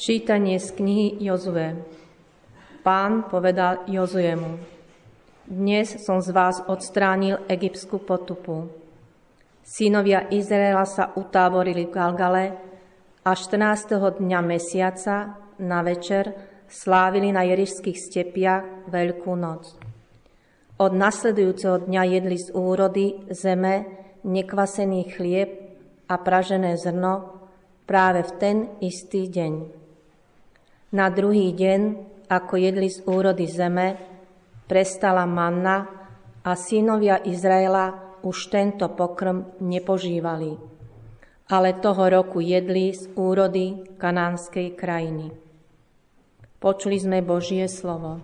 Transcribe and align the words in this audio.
Čítanie 0.00 0.56
z 0.56 0.80
knihy 0.80 1.20
Jozue. 1.20 1.76
Pán 2.80 3.28
povedal 3.28 3.84
Jozuemu, 3.84 4.56
dnes 5.44 5.92
som 6.00 6.24
z 6.24 6.32
vás 6.32 6.64
odstránil 6.64 7.44
egyptskú 7.44 8.00
potupu. 8.00 8.72
Synovia 9.60 10.24
Izraela 10.32 10.88
sa 10.88 11.12
utáborili 11.12 11.84
v 11.84 11.92
Galgale 11.92 12.44
a 13.28 13.36
14. 13.36 14.24
dňa 14.24 14.40
mesiaca 14.40 15.36
na 15.60 15.84
večer 15.84 16.32
slávili 16.64 17.28
na 17.28 17.44
jerišských 17.44 17.98
stepiach 18.00 18.88
Veľkú 18.88 19.36
noc. 19.36 19.76
Od 20.80 20.92
nasledujúceho 20.96 21.84
dňa 21.84 22.02
jedli 22.08 22.40
z 22.40 22.48
úrody 22.56 23.20
zeme 23.36 23.84
nekvasený 24.24 25.12
chlieb 25.12 25.76
a 26.08 26.16
pražené 26.16 26.80
zrno 26.80 27.44
práve 27.84 28.24
v 28.24 28.32
ten 28.40 28.56
istý 28.80 29.28
deň. 29.28 29.79
Na 30.90 31.06
druhý 31.06 31.54
deň, 31.54 31.80
ako 32.26 32.54
jedli 32.58 32.90
z 32.90 33.06
úrody 33.06 33.46
zeme, 33.46 33.94
prestala 34.66 35.22
manna 35.22 35.86
a 36.42 36.58
synovia 36.58 37.22
Izraela 37.22 38.18
už 38.26 38.50
tento 38.50 38.90
pokrm 38.98 39.54
nepožívali, 39.62 40.58
ale 41.46 41.78
toho 41.78 42.10
roku 42.10 42.42
jedli 42.42 42.90
z 42.90 43.06
úrody 43.14 43.86
kanánskej 44.02 44.74
krajiny. 44.74 45.30
Počuli 46.58 46.98
sme 46.98 47.22
Božie 47.22 47.70
slovo. 47.70 48.18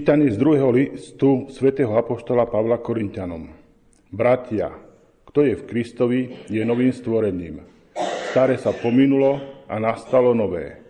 Čítanie 0.00 0.32
z 0.32 0.40
druhého 0.40 0.72
listu 0.72 1.52
svätého 1.52 1.92
Apoštola 1.92 2.48
Pavla 2.48 2.80
Korintianom. 2.80 3.52
Bratia, 4.08 4.72
kto 5.28 5.44
je 5.44 5.52
v 5.52 5.66
Kristovi, 5.68 6.20
je 6.48 6.64
novým 6.64 6.88
stvorením. 6.88 7.60
Staré 8.32 8.56
sa 8.56 8.72
pominulo 8.72 9.44
a 9.68 9.76
nastalo 9.76 10.32
nové. 10.32 10.80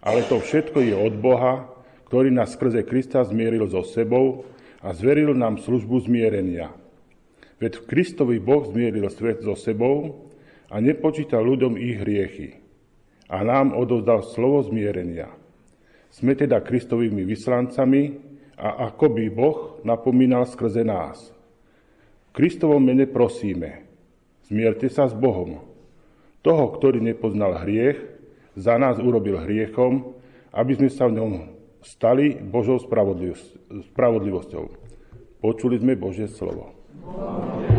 Ale 0.00 0.24
to 0.24 0.40
všetko 0.40 0.80
je 0.80 0.96
od 0.96 1.20
Boha, 1.20 1.68
ktorý 2.08 2.32
nás 2.32 2.56
skrze 2.56 2.88
Krista 2.88 3.20
zmieril 3.20 3.68
so 3.68 3.84
sebou 3.84 4.48
a 4.80 4.96
zveril 4.96 5.36
nám 5.36 5.60
službu 5.60 6.08
zmierenia. 6.08 6.72
Veď 7.60 7.84
v 7.84 7.86
Kristovi 7.92 8.40
Boh 8.40 8.64
zmieril 8.64 9.12
svet 9.12 9.44
so 9.44 9.60
sebou 9.60 10.24
a 10.72 10.80
nepočítal 10.80 11.44
ľuďom 11.44 11.76
ich 11.76 12.00
hriechy. 12.00 12.56
A 13.28 13.44
nám 13.44 13.76
odovzdal 13.76 14.24
slovo 14.24 14.64
zmierenia. 14.64 15.36
Sme 16.08 16.32
teda 16.32 16.64
Kristovými 16.64 17.28
vyslancami, 17.28 18.27
a 18.58 18.90
ako 18.90 19.06
by 19.14 19.24
Boh 19.30 19.58
napomínal 19.86 20.42
skrze 20.50 20.82
nás. 20.82 21.30
V 22.28 22.30
Kristovom 22.34 22.82
mene 22.82 23.06
prosíme, 23.06 23.86
zmierte 24.50 24.90
sa 24.90 25.06
s 25.06 25.14
Bohom. 25.14 25.62
Toho, 26.42 26.64
ktorý 26.74 26.98
nepoznal 26.98 27.62
hriech, 27.62 28.02
za 28.58 28.74
nás 28.74 28.98
urobil 28.98 29.38
hriechom, 29.38 30.18
aby 30.50 30.74
sme 30.74 30.90
sa 30.90 31.06
v 31.06 31.22
ňom 31.22 31.32
stali 31.86 32.34
Božou 32.34 32.82
spravodlivosťou. 32.82 34.64
Počuli 35.38 35.78
sme 35.78 35.94
Božie 35.94 36.26
slovo. 36.26 36.74
Amen. 37.06 37.77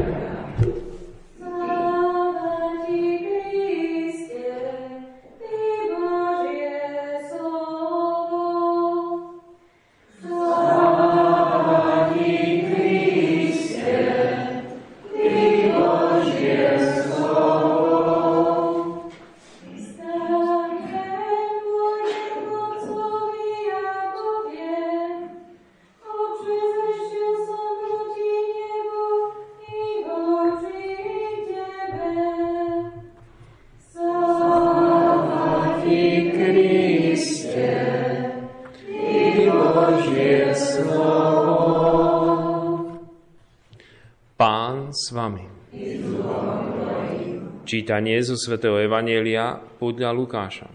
Čítanie 47.69 48.17
zo 48.25 48.33
svätého 48.33 48.81
Evanielia 48.81 49.53
podľa 49.53 50.09
Lukáša. 50.09 50.65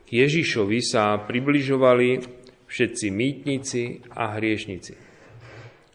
K 0.00 0.08
Ježišovi 0.08 0.80
sa 0.80 1.20
približovali 1.20 2.24
všetci 2.64 3.06
mýtnici 3.12 4.00
a 4.16 4.40
hriešnici 4.40 4.96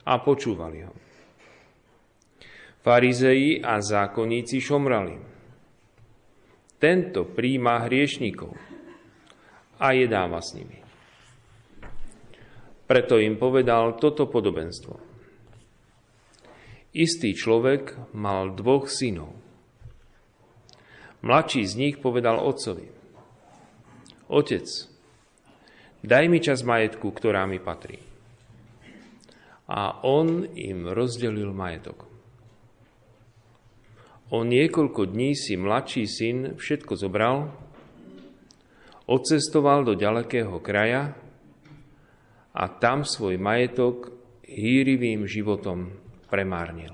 a 0.05 0.21
počúvali 0.21 0.85
ho. 0.85 0.93
Farizeji 2.85 3.57
a 3.57 3.81
zákonníci 3.81 4.61
šomrali. 4.61 5.17
tento 6.77 7.25
príjma 7.25 7.89
hriešníkov 7.89 8.53
a 9.81 9.97
jedáva 9.97 10.45
s 10.45 10.53
nimi. 10.53 10.82
Preto 12.93 13.17
im 13.17 13.41
povedal 13.41 13.97
toto 13.97 14.29
podobenstvo. 14.29 15.01
Istý 16.93 17.33
človek 17.33 18.13
mal 18.13 18.53
dvoch 18.53 18.85
synov. 18.85 19.33
Mladší 21.25 21.65
z 21.65 21.73
nich 21.73 21.95
povedal 21.97 22.37
otcovi, 22.37 22.85
Otec, 24.29 24.69
daj 26.05 26.25
mi 26.29 26.37
čas 26.37 26.61
majetku, 26.61 27.09
ktorá 27.09 27.49
mi 27.49 27.57
patrí. 27.57 27.97
A 29.65 30.05
on 30.05 30.45
im 30.53 30.85
rozdelil 30.85 31.49
majetok. 31.49 32.05
O 34.29 34.45
niekoľko 34.45 35.09
dní 35.09 35.33
si 35.33 35.57
mladší 35.57 36.05
syn 36.05 36.37
všetko 36.61 36.93
zobral, 36.93 37.57
odcestoval 39.09 39.81
do 39.81 39.97
ďalekého 39.97 40.61
kraja 40.61 41.22
a 42.53 42.69
tam 42.69 43.01
svoj 43.01 43.41
majetok 43.41 44.13
hýrivým 44.45 45.25
životom 45.25 45.89
premárnil. 46.29 46.93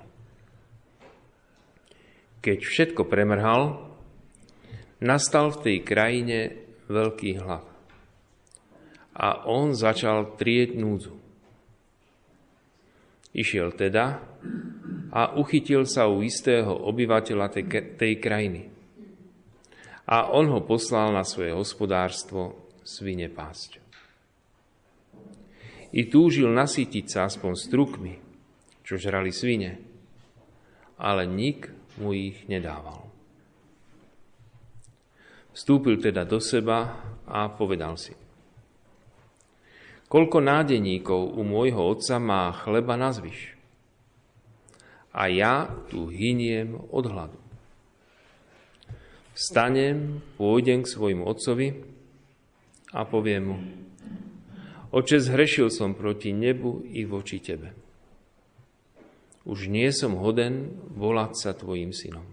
Keď 2.40 2.60
všetko 2.64 3.04
premrhal, 3.12 3.92
nastal 5.04 5.52
v 5.52 5.60
tej 5.60 5.78
krajine 5.84 6.40
veľký 6.88 7.44
hlad. 7.44 7.68
A 9.20 9.44
on 9.52 9.76
začal 9.76 10.40
trieť 10.40 10.80
núdzu. 10.80 11.20
Išiel 13.36 13.76
teda 13.76 14.24
a 15.12 15.22
uchytil 15.36 15.84
sa 15.84 16.08
u 16.08 16.24
istého 16.24 16.72
obyvateľa 16.72 17.48
tej, 18.00 18.14
krajiny. 18.16 18.72
A 20.08 20.32
on 20.32 20.48
ho 20.48 20.64
poslal 20.64 21.12
na 21.12 21.28
svoje 21.28 21.52
hospodárstvo 21.52 22.72
svine 22.88 23.28
pásť 23.28 23.79
i 25.94 26.06
túžil 26.06 26.50
nasýtiť 26.54 27.06
sa 27.10 27.20
aspoň 27.26 27.54
strukmi, 27.58 28.14
čo 28.86 29.02
žrali 29.02 29.34
svine, 29.34 29.82
ale 31.00 31.26
nik 31.26 31.70
mu 31.98 32.14
ich 32.14 32.46
nedával. 32.46 33.10
Vstúpil 35.54 36.00
teda 36.00 36.24
do 36.24 36.38
seba 36.40 37.04
a 37.26 37.50
povedal 37.52 37.98
si. 37.98 38.14
Koľko 40.10 40.42
nádeníkov 40.42 41.38
u 41.38 41.42
môjho 41.46 41.94
otca 41.94 42.18
má 42.18 42.50
chleba 42.54 42.98
na 42.98 43.14
zvyš? 43.14 43.54
A 45.14 45.30
ja 45.30 45.70
tu 45.90 46.10
hyniem 46.10 46.78
od 46.90 47.06
hladu. 47.06 47.38
Vstanem, 49.38 50.22
pôjdem 50.36 50.82
k 50.82 50.92
svojmu 50.92 51.24
otcovi 51.30 51.78
a 52.90 53.06
poviem 53.06 53.44
mu, 53.46 53.58
Oče, 54.90 55.22
zhrešil 55.22 55.70
som 55.70 55.94
proti 55.94 56.34
nebu 56.34 56.82
i 56.82 57.06
voči 57.06 57.38
Tebe. 57.38 57.78
Už 59.46 59.70
nie 59.70 59.86
som 59.94 60.18
hoden 60.18 60.82
volať 60.98 61.32
sa 61.38 61.52
Tvojim 61.54 61.94
synom. 61.94 62.26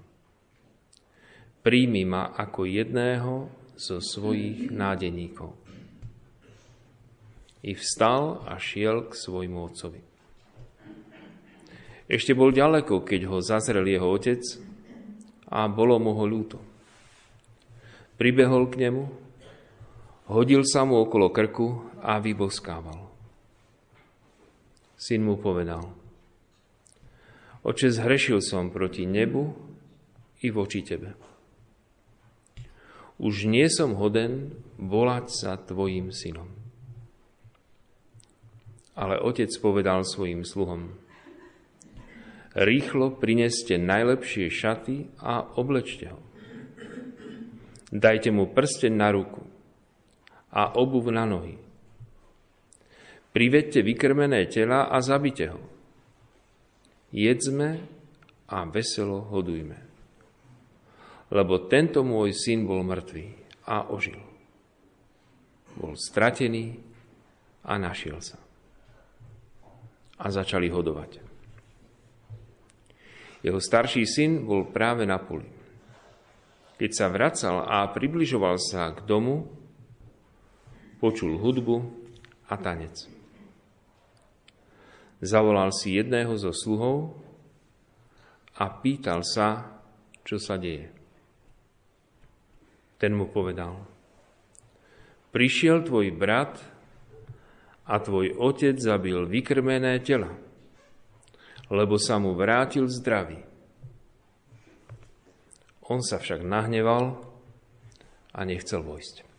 Príjmi 1.60 2.08
ma 2.08 2.32
ako 2.32 2.64
jedného 2.64 3.52
zo 3.76 4.00
svojich 4.00 4.72
nádeníkov. 4.72 5.52
I 7.60 7.76
vstal 7.76 8.40
a 8.48 8.56
šiel 8.56 9.04
k 9.04 9.12
svojmu 9.12 9.58
otcovi. 9.60 10.00
Ešte 12.08 12.32
bol 12.32 12.56
ďaleko, 12.56 13.04
keď 13.04 13.20
ho 13.28 13.44
zazrel 13.44 13.84
jeho 13.84 14.08
otec 14.08 14.40
a 15.52 15.68
bolo 15.68 16.00
mu 16.00 16.16
ho 16.16 16.24
ľúto. 16.24 16.56
Pribehol 18.16 18.72
k 18.72 18.88
nemu, 18.88 19.25
Hodil 20.26 20.66
sa 20.66 20.82
mu 20.82 20.98
okolo 20.98 21.30
krku 21.30 21.86
a 22.02 22.18
vyboskával. 22.18 23.06
Syn 24.98 25.22
mu 25.22 25.38
povedal, 25.38 25.86
Oče, 27.62 27.94
zhrešil 27.94 28.42
som 28.42 28.74
proti 28.74 29.06
nebu 29.06 29.54
i 30.42 30.50
voči 30.50 30.82
tebe. 30.82 31.14
Už 33.22 33.46
nie 33.46 33.70
som 33.70 33.94
hoden 33.94 34.50
volať 34.82 35.26
sa 35.30 35.50
tvojim 35.62 36.10
synom. 36.10 36.50
Ale 38.98 39.22
otec 39.22 39.50
povedal 39.62 40.02
svojim 40.02 40.42
sluhom, 40.42 40.90
rýchlo 42.58 43.14
prineste 43.14 43.78
najlepšie 43.78 44.50
šaty 44.50 45.06
a 45.22 45.46
oblečte 45.54 46.10
ho. 46.10 46.18
Dajte 47.94 48.34
mu 48.34 48.50
prsteň 48.50 48.90
na 48.90 49.14
ruku 49.14 49.45
a 50.56 50.72
obuv 50.80 51.12
na 51.12 51.28
nohy. 51.28 51.60
Privedte 53.36 53.84
vykrmené 53.84 54.48
tela 54.48 54.88
a 54.88 54.96
zabite 55.04 55.52
ho. 55.52 55.60
Jedzme 57.12 57.84
a 58.48 58.64
veselo 58.64 59.28
hodujme. 59.28 59.76
Lebo 61.28 61.68
tento 61.68 62.00
môj 62.00 62.32
syn 62.32 62.64
bol 62.64 62.80
mŕtvý 62.80 63.26
a 63.68 63.92
ožil. 63.92 64.16
Bol 65.76 65.92
stratený 66.00 66.80
a 67.68 67.76
našiel 67.76 68.16
sa. 68.24 68.40
A 70.16 70.26
začali 70.32 70.72
hodovať. 70.72 71.20
Jeho 73.44 73.60
starší 73.60 74.08
syn 74.08 74.48
bol 74.48 74.72
práve 74.72 75.04
na 75.04 75.20
poli. 75.20 75.44
Keď 76.80 76.90
sa 76.96 77.12
vracal 77.12 77.68
a 77.68 77.84
približoval 77.92 78.56
sa 78.56 78.96
k 78.96 79.04
domu, 79.04 79.44
počul 80.96 81.36
hudbu 81.36 81.76
a 82.48 82.54
tanec. 82.56 83.08
Zavolal 85.20 85.72
si 85.72 85.96
jedného 85.96 86.36
zo 86.36 86.52
sluhov 86.52 87.16
a 88.60 88.68
pýtal 88.68 89.24
sa, 89.24 89.80
čo 90.24 90.36
sa 90.36 90.60
deje. 90.60 90.92
Ten 92.96 93.12
mu 93.12 93.28
povedal, 93.28 93.76
prišiel 95.32 95.84
tvoj 95.84 96.12
brat 96.16 96.56
a 97.86 97.94
tvoj 98.00 98.36
otec 98.40 98.76
zabil 98.80 99.28
vykrmené 99.28 100.00
tela, 100.00 100.32
lebo 101.68 102.00
sa 102.00 102.16
mu 102.16 102.32
vrátil 102.32 102.88
zdravý. 102.88 103.40
On 105.86 106.02
sa 106.02 106.18
však 106.18 106.42
nahneval 106.42 107.20
a 108.34 108.40
nechcel 108.42 108.82
vojsť. 108.82 109.35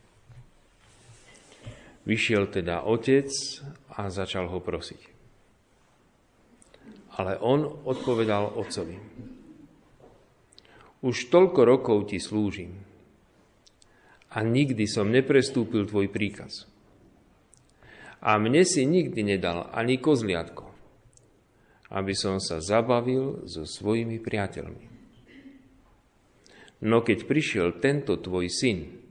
Vyšiel 2.07 2.47
teda 2.47 2.87
otec 2.87 3.27
a 3.99 4.07
začal 4.07 4.47
ho 4.47 4.63
prosiť. 4.63 5.01
Ale 7.19 7.35
on 7.43 7.67
odpovedal 7.83 8.55
otcovi. 8.55 8.95
Už 11.03 11.27
toľko 11.27 11.61
rokov 11.67 11.97
ti 12.07 12.23
slúžim 12.23 12.79
a 14.31 14.39
nikdy 14.39 14.87
som 14.87 15.11
neprestúpil 15.11 15.83
tvoj 15.83 16.07
príkaz. 16.07 16.63
A 18.23 18.39
mne 18.39 18.63
si 18.63 18.87
nikdy 18.87 19.35
nedal 19.35 19.67
ani 19.75 19.99
kozliatko, 19.99 20.63
aby 21.91 22.13
som 22.15 22.39
sa 22.39 22.63
zabavil 22.63 23.45
so 23.45 23.67
svojimi 23.67 24.17
priateľmi. 24.23 24.85
No 26.87 27.01
keď 27.01 27.25
prišiel 27.25 27.81
tento 27.81 28.15
tvoj 28.15 28.47
syn, 28.49 29.06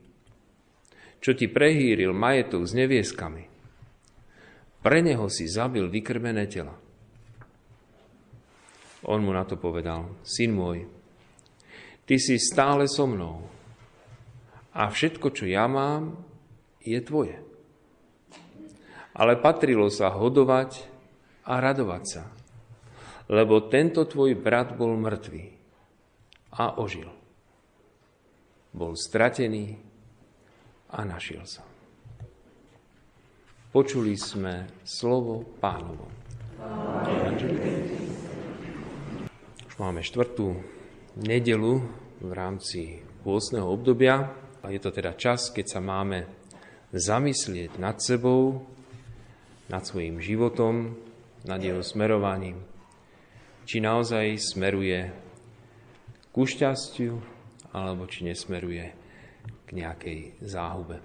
čo 1.19 1.33
ti 1.33 1.49
prehýril 1.49 2.13
majetok 2.13 2.63
s 2.65 2.71
nevieskami. 2.77 3.43
Pre 4.81 4.99
neho 5.01 5.27
si 5.27 5.49
zabil 5.49 5.89
vykrmené 5.89 6.45
tela. 6.47 6.75
On 9.07 9.19
mu 9.23 9.31
na 9.31 9.43
to 9.47 9.55
povedal, 9.55 10.19
syn 10.23 10.51
môj, 10.53 10.83
ty 12.03 12.19
si 12.19 12.35
stále 12.39 12.89
so 12.89 13.07
mnou 13.07 13.47
a 14.75 14.89
všetko, 14.91 15.33
čo 15.33 15.49
ja 15.49 15.65
mám, 15.65 16.17
je 16.83 16.99
tvoje. 17.01 17.39
Ale 19.17 19.41
patrilo 19.41 19.89
sa 19.89 20.13
hodovať 20.13 20.85
a 21.49 21.57
radovať 21.57 22.03
sa, 22.05 22.23
lebo 23.31 23.65
tento 23.65 24.05
tvoj 24.05 24.37
brat 24.37 24.77
bol 24.77 24.93
mŕtvý 24.93 25.45
a 26.57 26.77
ožil. 26.77 27.09
Bol 28.75 28.93
stratený 28.93 29.86
a 30.91 31.03
našiel 31.03 31.43
sa. 31.43 31.63
Počuli 33.67 34.15
sme 34.15 34.81
slovo 34.87 35.43
pánovo. 35.59 36.07
Už 39.67 39.75
máme 39.77 40.01
štvrtú 40.01 40.57
nedelu 41.21 41.85
v 42.23 42.31
rámci 42.33 43.05
8. 43.21 43.61
obdobia 43.61 44.33
a 44.63 44.67
je 44.73 44.79
to 44.81 44.89
teda 44.89 45.13
čas, 45.13 45.53
keď 45.53 45.77
sa 45.77 45.81
máme 45.83 46.25
zamyslieť 46.95 47.77
nad 47.77 48.01
sebou, 48.01 48.65
nad 49.69 49.85
svojim 49.85 50.17
životom, 50.23 50.97
nad 51.45 51.61
jeho 51.61 51.85
smerovaním, 51.85 52.63
či 53.67 53.83
naozaj 53.83 54.39
smeruje 54.39 55.11
ku 56.33 56.47
šťastiu, 56.47 57.19
alebo 57.75 58.09
či 58.09 58.25
nesmeruje 58.25 58.96
k 59.67 59.69
nejakej 59.75 60.19
záhube. 60.39 61.03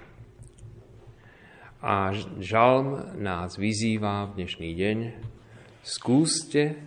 A 1.83 2.15
žalm 2.39 3.19
nás 3.19 3.59
vyzýva 3.59 4.31
v 4.31 4.43
dnešný 4.43 4.71
deň, 4.71 4.99
skúste 5.83 6.79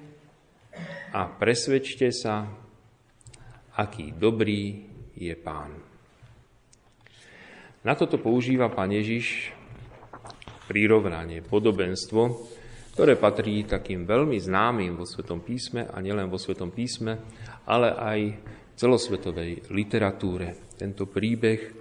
a 1.11 1.27
presvedčte 1.27 2.15
sa, 2.15 2.47
aký 3.75 4.15
dobrý 4.15 4.87
je 5.19 5.35
Pán. 5.35 5.75
Na 7.83 7.93
toto 7.93 8.15
používa 8.17 8.71
Pán 8.71 8.95
Ježiš 8.95 9.51
prirovnanie, 10.65 11.45
podobenstvo, 11.45 12.49
ktoré 12.95 13.19
patrí 13.19 13.67
takým 13.67 14.07
veľmi 14.07 14.39
známym 14.39 14.95
vo 14.95 15.03
Svetom 15.03 15.43
písme 15.43 15.83
a 15.83 15.99
nielen 15.99 16.31
vo 16.31 16.39
Svetom 16.39 16.71
písme, 16.71 17.19
ale 17.67 17.91
aj 17.91 18.19
v 18.39 18.75
celosvetovej 18.79 19.67
literatúre. 19.67 20.71
Tento 20.79 21.03
príbeh 21.03 21.75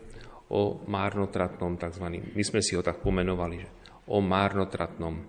o 0.51 0.83
márnotratnom 0.91 1.79
tzv. 1.79 2.07
My 2.19 2.43
sme 2.43 2.59
si 2.59 2.75
ho 2.75 2.83
tak 2.83 2.99
pomenovali, 2.99 3.57
že 3.63 3.71
o 4.11 4.19
márnotratnom 4.19 5.23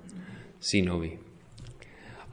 synovi. 0.57 1.13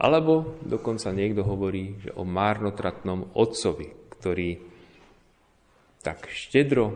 Alebo 0.01 0.57
dokonca 0.65 1.13
niekto 1.13 1.45
hovorí, 1.45 2.09
že 2.09 2.11
o 2.17 2.25
márnotratnom 2.25 3.37
otcovi, 3.37 4.17
ktorý 4.17 4.51
tak 6.01 6.25
štedro 6.33 6.89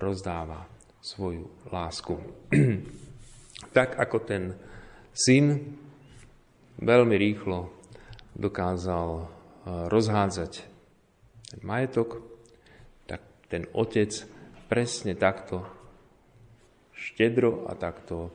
rozdáva 0.00 0.64
svoju 1.04 1.68
lásku. 1.68 2.16
tak 3.76 4.00
ako 4.00 4.18
ten 4.24 4.72
syn 5.14 5.78
veľmi 6.82 7.14
rýchlo 7.14 7.70
dokázal 8.34 9.08
eh, 9.22 9.26
rozhádzať 9.88 10.52
ten 11.54 11.60
majetok, 11.62 12.18
tak 13.06 13.22
ten 13.46 13.70
otec 13.70 14.10
presne 14.66 15.14
takto 15.14 15.62
štedro 16.94 17.70
a 17.70 17.78
takto 17.78 18.34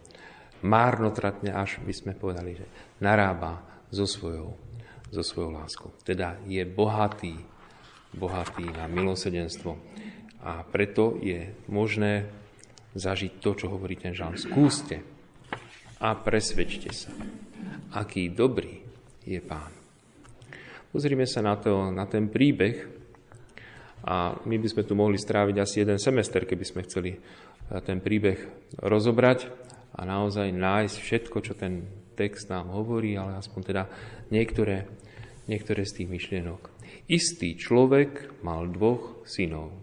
márnotratne, 0.63 1.51
až 1.51 1.83
by 1.83 1.93
sme 1.95 2.12
povedali, 2.15 2.55
že 2.55 2.65
narába 3.03 3.59
so 3.91 4.07
svojou, 4.07 4.55
so 5.12 5.24
svojou 5.24 5.51
láskou. 5.55 5.89
Teda 6.03 6.39
je 6.48 6.63
bohatý, 6.63 7.36
bohatý 8.15 8.67
na 8.71 8.88
milosedenstvo. 8.88 9.79
A 10.39 10.63
preto 10.63 11.19
je 11.19 11.51
možné 11.67 12.27
zažiť 12.95 13.43
to, 13.43 13.51
čo 13.55 13.65
hovorí 13.67 14.00
ten 14.00 14.15
žán. 14.15 14.39
Skúste 14.39 15.19
a 16.00 16.15
presvedčte 16.15 16.91
sa, 16.96 17.12
aký 17.91 18.32
dobrý 18.32 18.79
je 19.27 19.39
pán. 19.44 19.72
Pozrime 20.89 21.27
sa 21.27 21.44
na, 21.44 21.60
to, 21.60 21.91
na 21.94 22.08
ten 22.10 22.32
príbeh 22.32 22.88
a 24.08 24.34
my 24.48 24.56
by 24.58 24.68
sme 24.72 24.84
tu 24.88 24.96
mohli 24.96 25.20
stráviť 25.20 25.56
asi 25.60 25.84
jeden 25.84 26.00
semester, 26.01 26.48
keby 26.48 26.65
sme 26.65 26.82
chceli 26.88 27.13
eh, 27.13 27.20
ten 27.84 28.00
príbeh 28.00 28.39
rozobrať 28.79 29.51
a 30.00 30.08
naozaj 30.08 30.50
nájsť 30.56 30.96
všetko, 30.98 31.38
čo 31.44 31.53
ten 31.53 31.84
text 32.15 32.48
nám 32.48 32.72
hovorí, 32.72 33.20
ale 33.20 33.38
aspoň 33.38 33.62
teda 33.63 33.84
niektoré, 34.32 34.88
niektoré 35.51 35.84
z 35.84 36.03
tých 36.03 36.10
myšlienok. 36.10 36.62
Istý 37.12 37.60
človek 37.60 38.41
mal 38.41 38.72
dvoch 38.72 39.24
synov. 39.27 39.75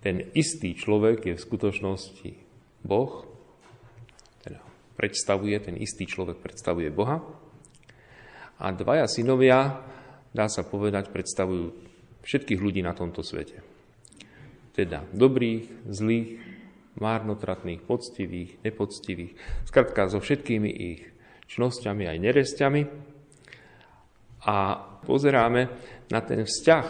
Ten 0.00 0.32
istý 0.32 0.72
človek 0.72 1.28
je 1.28 1.34
v 1.36 1.44
skutočnosti 1.44 2.30
Boh, 2.82 3.29
predstavuje, 5.00 5.56
ten 5.64 5.80
istý 5.80 6.04
človek 6.04 6.44
predstavuje 6.44 6.92
Boha. 6.92 7.24
A 8.60 8.68
dvaja 8.76 9.08
synovia, 9.08 9.80
dá 10.36 10.44
sa 10.52 10.60
povedať, 10.60 11.08
predstavujú 11.08 11.72
všetkých 12.20 12.60
ľudí 12.60 12.84
na 12.84 12.92
tomto 12.92 13.24
svete. 13.24 13.64
Teda 14.76 15.00
dobrých, 15.16 15.88
zlých, 15.88 16.36
márnotratných, 17.00 17.80
poctivých, 17.80 18.60
nepoctivých, 18.60 19.32
skratka 19.64 20.12
so 20.12 20.20
všetkými 20.20 20.68
ich 20.68 21.08
čnosťami 21.48 22.04
aj 22.04 22.16
neresťami. 22.20 22.82
A 24.44 24.56
pozeráme 25.08 25.72
na 26.12 26.20
ten 26.20 26.44
vzťah, 26.44 26.86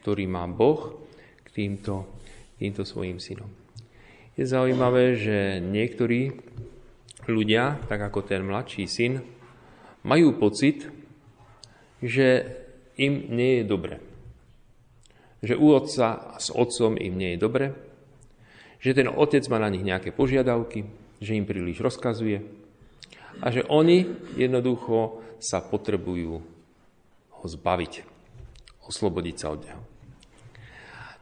ktorý 0.00 0.24
má 0.24 0.48
Boh 0.48 1.04
k 1.44 1.48
týmto 1.52 2.16
týmto 2.56 2.88
svojim 2.88 3.20
synom. 3.20 3.48
Je 4.36 4.44
zaujímavé, 4.44 5.16
že 5.16 5.60
niektorí 5.60 6.32
ľudia, 7.30 7.82
tak 7.90 8.00
ako 8.02 8.22
ten 8.26 8.42
mladší 8.46 8.86
syn, 8.86 9.22
majú 10.06 10.38
pocit, 10.38 10.86
že 11.98 12.46
im 12.96 13.30
nie 13.34 13.60
je 13.60 13.64
dobre. 13.66 13.96
Že 15.42 15.54
u 15.58 15.66
otca 15.74 16.38
s 16.38 16.48
otcom 16.54 16.96
im 16.96 17.14
nie 17.18 17.34
je 17.34 17.42
dobre, 17.42 17.66
že 18.80 18.94
ten 18.94 19.10
otec 19.10 19.42
má 19.50 19.58
na 19.58 19.72
nich 19.72 19.82
nejaké 19.82 20.14
požiadavky, 20.14 20.86
že 21.18 21.34
im 21.34 21.48
príliš 21.48 21.80
rozkazuje 21.80 22.44
a 23.40 23.46
že 23.52 23.66
oni 23.68 24.06
jednoducho 24.36 25.20
sa 25.40 25.60
potrebujú 25.60 26.40
ho 27.36 27.44
zbaviť, 27.44 27.92
oslobodiť 28.88 29.36
sa 29.36 29.52
od 29.52 29.60
neho. 29.64 29.95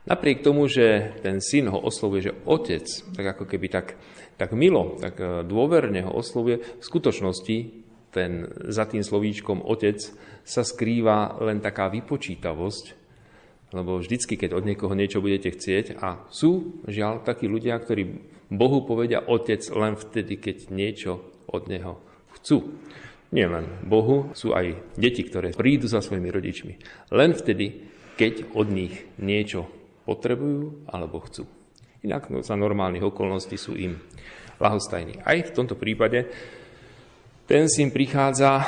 Napriek 0.04 0.44
tomu, 0.44 0.68
že 0.68 1.16
ten 1.24 1.40
syn 1.40 1.72
ho 1.72 1.80
oslovuje, 1.80 2.28
že 2.28 2.36
otec, 2.44 2.84
tak 3.16 3.24
ako 3.24 3.44
keby 3.48 3.66
tak, 3.72 3.96
tak 4.36 4.52
milo, 4.52 5.00
tak 5.00 5.16
e, 5.16 5.40
dôverne 5.48 6.04
ho 6.04 6.12
oslovuje, 6.12 6.60
v 6.60 6.84
skutočnosti 6.84 7.56
ten, 8.12 8.46
za 8.68 8.84
tým 8.84 9.00
slovíčkom 9.00 9.64
otec 9.64 9.96
sa 10.44 10.60
skrýva 10.60 11.40
len 11.40 11.64
taká 11.64 11.88
vypočítavosť, 11.88 12.84
lebo 13.72 13.96
vždycky, 13.96 14.36
keď 14.36 14.60
od 14.60 14.68
niekoho 14.68 14.92
niečo 14.92 15.24
budete 15.24 15.56
chcieť, 15.56 15.96
a 15.96 16.20
sú, 16.28 16.84
žiaľ, 16.84 17.24
takí 17.24 17.48
ľudia, 17.48 17.80
ktorí 17.80 18.04
Bohu 18.52 18.84
povedia 18.84 19.24
otec 19.24 19.64
len 19.72 19.96
vtedy, 19.96 20.36
keď 20.36 20.68
niečo 20.68 21.24
od 21.48 21.64
neho 21.72 21.96
chcú. 22.38 22.76
Nie 23.32 23.50
len 23.50 23.66
Bohu, 23.82 24.30
sú 24.36 24.54
aj 24.54 24.94
deti, 24.94 25.26
ktoré 25.26 25.56
prídu 25.56 25.90
za 25.90 25.98
svojimi 25.98 26.28
rodičmi. 26.30 26.74
Len 27.10 27.34
vtedy, 27.34 27.88
keď 28.14 28.54
od 28.54 28.70
nich 28.70 28.94
niečo 29.18 29.66
potrebujú 30.04 30.88
alebo 30.88 31.20
chcú. 31.24 31.48
Inak 32.04 32.28
no, 32.28 32.44
za 32.44 32.54
normálnych 32.54 33.04
okolností 33.04 33.56
sú 33.56 33.72
im 33.74 33.96
lahostajní. 34.60 35.24
Aj 35.24 35.40
v 35.40 35.54
tomto 35.54 35.74
prípade 35.74 36.28
ten 37.44 37.68
syn 37.68 37.92
prichádza 37.92 38.60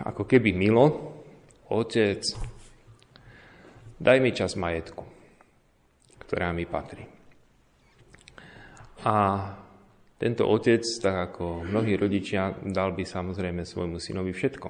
ako 0.00 0.24
keby 0.24 0.54
milo, 0.54 1.18
otec, 1.68 2.24
daj 3.98 4.18
mi 4.22 4.30
čas 4.32 4.56
majetku, 4.56 5.04
ktorá 6.24 6.54
mi 6.54 6.64
patrí. 6.64 7.04
A 9.04 9.14
tento 10.18 10.50
otec, 10.50 10.82
tak 10.98 11.30
ako 11.30 11.62
mnohí 11.62 11.94
rodičia, 11.94 12.50
dal 12.66 12.90
by 12.96 13.06
samozrejme 13.06 13.62
svojmu 13.62 14.02
synovi 14.02 14.34
všetko. 14.34 14.68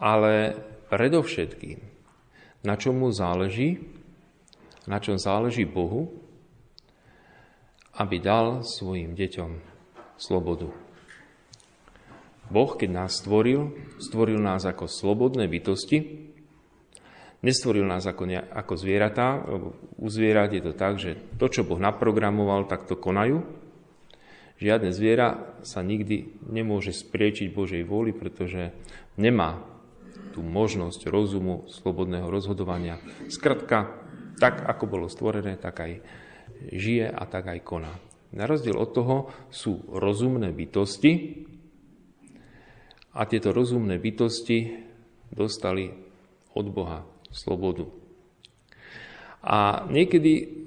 Ale 0.00 0.52
predovšetkým, 0.92 1.78
na 2.68 2.74
čom 2.76 3.00
mu 3.00 3.08
záleží, 3.08 3.99
na 4.88 5.02
čom 5.02 5.20
záleží 5.20 5.68
Bohu, 5.68 6.08
aby 7.98 8.16
dal 8.22 8.64
svojim 8.64 9.12
deťom 9.12 9.50
slobodu. 10.16 10.72
Boh, 12.50 12.70
keď 12.74 12.90
nás 12.90 13.20
stvoril, 13.20 13.76
stvoril 14.00 14.40
nás 14.40 14.64
ako 14.66 14.88
slobodné 14.88 15.46
bytosti, 15.46 16.30
Nestvoril 17.40 17.88
nás 17.88 18.04
ako, 18.04 18.28
ne, 18.28 18.36
ako 18.36 18.76
zvieratá. 18.76 19.40
U 19.96 20.06
zvierat 20.12 20.52
je 20.52 20.60
to 20.60 20.76
tak, 20.76 21.00
že 21.00 21.16
to, 21.40 21.48
čo 21.48 21.64
Boh 21.64 21.80
naprogramoval, 21.80 22.68
tak 22.68 22.84
to 22.84 23.00
konajú. 23.00 23.40
Žiadne 24.60 24.92
zviera 24.92 25.56
sa 25.64 25.80
nikdy 25.80 26.44
nemôže 26.44 26.92
spriečiť 26.92 27.48
Božej 27.48 27.80
vôli, 27.88 28.12
pretože 28.12 28.76
nemá 29.16 29.64
tú 30.36 30.44
možnosť 30.44 31.08
rozumu, 31.08 31.64
slobodného 31.72 32.28
rozhodovania. 32.28 33.00
Skratka, 33.32 33.88
tak, 34.40 34.64
ako 34.64 34.84
bolo 34.88 35.06
stvorené, 35.06 35.60
tak 35.60 35.84
aj 35.84 35.92
žije 36.72 37.06
a 37.12 37.22
tak 37.28 37.52
aj 37.52 37.60
koná. 37.60 37.92
Na 38.32 38.48
rozdiel 38.48 38.78
od 38.78 38.90
toho 38.96 39.16
sú 39.52 39.84
rozumné 39.90 40.54
bytosti 40.54 41.44
a 43.12 43.26
tieto 43.26 43.52
rozumné 43.52 43.98
bytosti 44.00 44.86
dostali 45.30 45.90
od 46.54 46.66
Boha 46.70 47.04
slobodu. 47.30 47.86
A 49.40 49.88
niekedy 49.88 50.60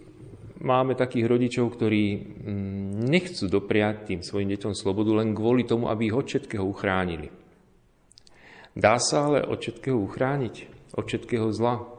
máme 0.64 0.96
takých 0.96 1.30
rodičov, 1.30 1.76
ktorí 1.76 2.04
mm, 2.16 3.06
nechcú 3.06 3.46
dopriať 3.48 4.12
tým 4.12 4.22
svojim 4.24 4.50
deťom 4.56 4.74
slobodu 4.74 5.12
len 5.24 5.36
kvôli 5.36 5.68
tomu, 5.68 5.88
aby 5.92 6.10
ich 6.10 6.16
od 6.16 6.26
všetkého 6.26 6.64
uchránili. 6.64 7.30
Dá 8.74 8.98
sa 8.98 9.30
ale 9.30 9.46
od 9.46 9.62
všetkého 9.62 10.00
uchrániť, 10.02 10.56
od 10.98 11.06
všetkého 11.06 11.54
zla 11.54 11.93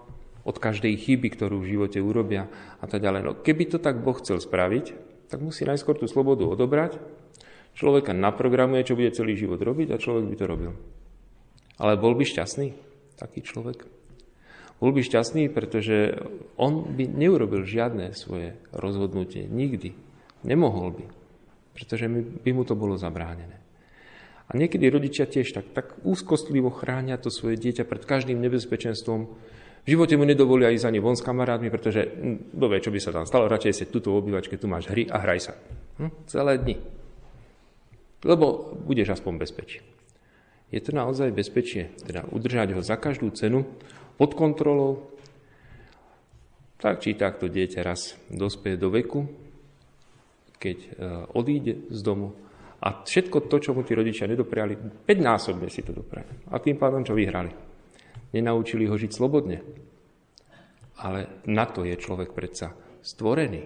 od 0.45 0.57
každej 0.61 0.95
chyby, 1.01 1.33
ktorú 1.33 1.65
v 1.65 1.77
živote 1.77 1.99
urobia 2.05 2.49
a 2.81 2.87
tak 2.87 3.01
ďalej. 3.01 3.21
No 3.25 3.33
keby 3.37 3.65
to 3.73 3.79
tak 3.81 4.05
Boh 4.05 4.17
chcel 4.21 4.39
spraviť, 4.39 4.93
tak 5.33 5.41
musí 5.41 5.65
najskôr 5.65 5.97
tú 5.97 6.05
slobodu 6.05 6.45
odobrať, 6.45 7.01
človeka 7.75 8.13
naprogramuje, 8.13 8.87
čo 8.87 8.95
bude 8.95 9.11
celý 9.11 9.35
život 9.35 9.59
robiť 9.59 9.91
a 9.91 10.01
človek 10.01 10.25
by 10.31 10.37
to 10.37 10.45
robil. 10.47 10.73
Ale 11.81 11.99
bol 11.99 12.15
by 12.15 12.23
šťastný 12.23 12.77
taký 13.19 13.43
človek? 13.43 13.83
Bol 14.83 14.91
by 14.91 15.01
šťastný, 15.07 15.49
pretože 15.55 16.19
on 16.59 16.83
by 16.93 17.07
neurobil 17.09 17.63
žiadne 17.65 18.13
svoje 18.13 18.59
rozhodnutie. 18.75 19.47
Nikdy. 19.47 19.95
Nemohol 20.45 20.93
by. 20.93 21.05
Pretože 21.73 22.07
by 22.45 22.51
mu 22.53 22.63
to 22.67 22.77
bolo 22.77 22.99
zabránené. 22.99 23.65
A 24.45 24.61
niekedy 24.61 24.93
rodičia 24.93 25.25
tiež 25.25 25.57
tak, 25.57 25.73
tak 25.73 25.87
úzkostlivo 26.05 26.69
chránia 26.69 27.17
to 27.17 27.33
svoje 27.33 27.57
dieťa 27.57 27.89
pred 27.89 28.05
každým 28.05 28.37
nebezpečenstvom. 28.45 29.33
V 29.85 29.93
živote 29.93 30.17
mu 30.17 30.25
nedovolia 30.25 30.73
ísť 30.73 30.89
ani 30.89 30.99
von 31.01 31.13
s 31.13 31.21
kamarátmi, 31.21 31.69
pretože 31.69 32.09
kto 32.57 32.67
vie, 32.73 32.81
čo 32.81 32.89
by 32.89 32.99
sa 33.05 33.13
tam 33.13 33.29
stalo, 33.29 33.53
radšej 33.53 33.73
si 33.77 33.85
tuto 33.93 34.17
obývačke, 34.17 34.57
tu 34.57 34.65
máš 34.65 34.89
hry 34.89 35.05
a 35.05 35.21
hraj 35.21 35.41
sa. 35.45 35.53
Hm? 36.01 36.11
Celé 36.25 36.57
dni. 36.57 36.77
Lebo 38.25 38.73
budeš 38.81 39.21
aspoň 39.21 39.33
bezpečí. 39.37 39.85
Je 40.73 40.81
to 40.81 40.97
naozaj 40.97 41.29
bezpečie, 41.37 41.93
teda 42.09 42.25
udržať 42.33 42.73
ho 42.73 42.81
za 42.81 42.97
každú 42.97 43.29
cenu 43.37 43.69
pod 44.17 44.33
kontrolou. 44.33 45.13
Tak 46.81 47.05
či 47.05 47.15
takto 47.15 47.53
dieťa 47.53 47.81
raz 47.85 48.17
dospie 48.33 48.81
do 48.81 48.89
veku, 48.89 49.29
keď 50.57 50.79
e, 50.81 50.89
odíde 51.37 51.93
z 51.93 52.01
domu 52.01 52.33
a 52.81 53.05
všetko 53.05 53.49
to, 53.49 53.57
čo 53.61 53.71
mu 53.77 53.85
tí 53.85 53.93
rodičia 53.93 54.29
nedopriali, 54.29 55.05
5 55.05 55.09
násobne 55.21 55.69
si 55.69 55.85
to 55.85 55.93
dopriali. 55.93 56.49
A 56.53 56.61
tým 56.61 56.77
pádom, 56.77 57.05
čo 57.05 57.17
vyhrali. 57.17 57.74
Nenaučili 58.35 58.91
ho 58.91 58.99
žiť 58.99 59.13
slobodne. 59.15 59.63
Ale 60.99 61.43
na 61.47 61.71
to 61.71 61.87
je 61.87 61.95
človek 61.95 62.35
predsa 62.35 62.75
stvorený. 62.99 63.63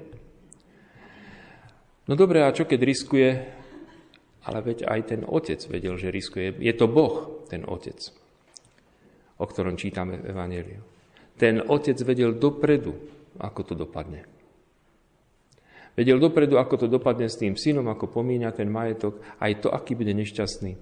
No 2.08 2.16
dobre, 2.16 2.44
a 2.44 2.52
čo 2.52 2.68
keď 2.68 2.80
riskuje? 2.84 3.28
Ale 4.48 4.58
veď 4.64 4.88
aj 4.88 5.00
ten 5.12 5.22
otec 5.28 5.60
vedel, 5.68 5.96
že 6.00 6.12
riskuje. 6.12 6.56
Je 6.56 6.72
to 6.72 6.88
Boh, 6.88 7.44
ten 7.52 7.68
otec, 7.68 8.00
o 9.36 9.44
ktorom 9.44 9.76
čítame 9.76 10.16
v 10.16 10.32
Evangeliu. 10.32 10.80
Ten 11.36 11.60
otec 11.60 12.00
vedel 12.04 12.36
dopredu, 12.40 12.96
ako 13.36 13.60
to 13.60 13.74
dopadne. 13.76 14.24
Vedel 15.98 16.16
dopredu, 16.22 16.56
ako 16.56 16.74
to 16.80 16.86
dopadne 16.86 17.28
s 17.28 17.36
tým 17.36 17.58
synom, 17.58 17.86
ako 17.90 18.08
pomíňa 18.08 18.56
ten 18.56 18.70
majetok, 18.70 19.20
aj 19.42 19.66
to, 19.66 19.68
aký 19.68 19.98
bude 19.98 20.14
nešťastný, 20.14 20.72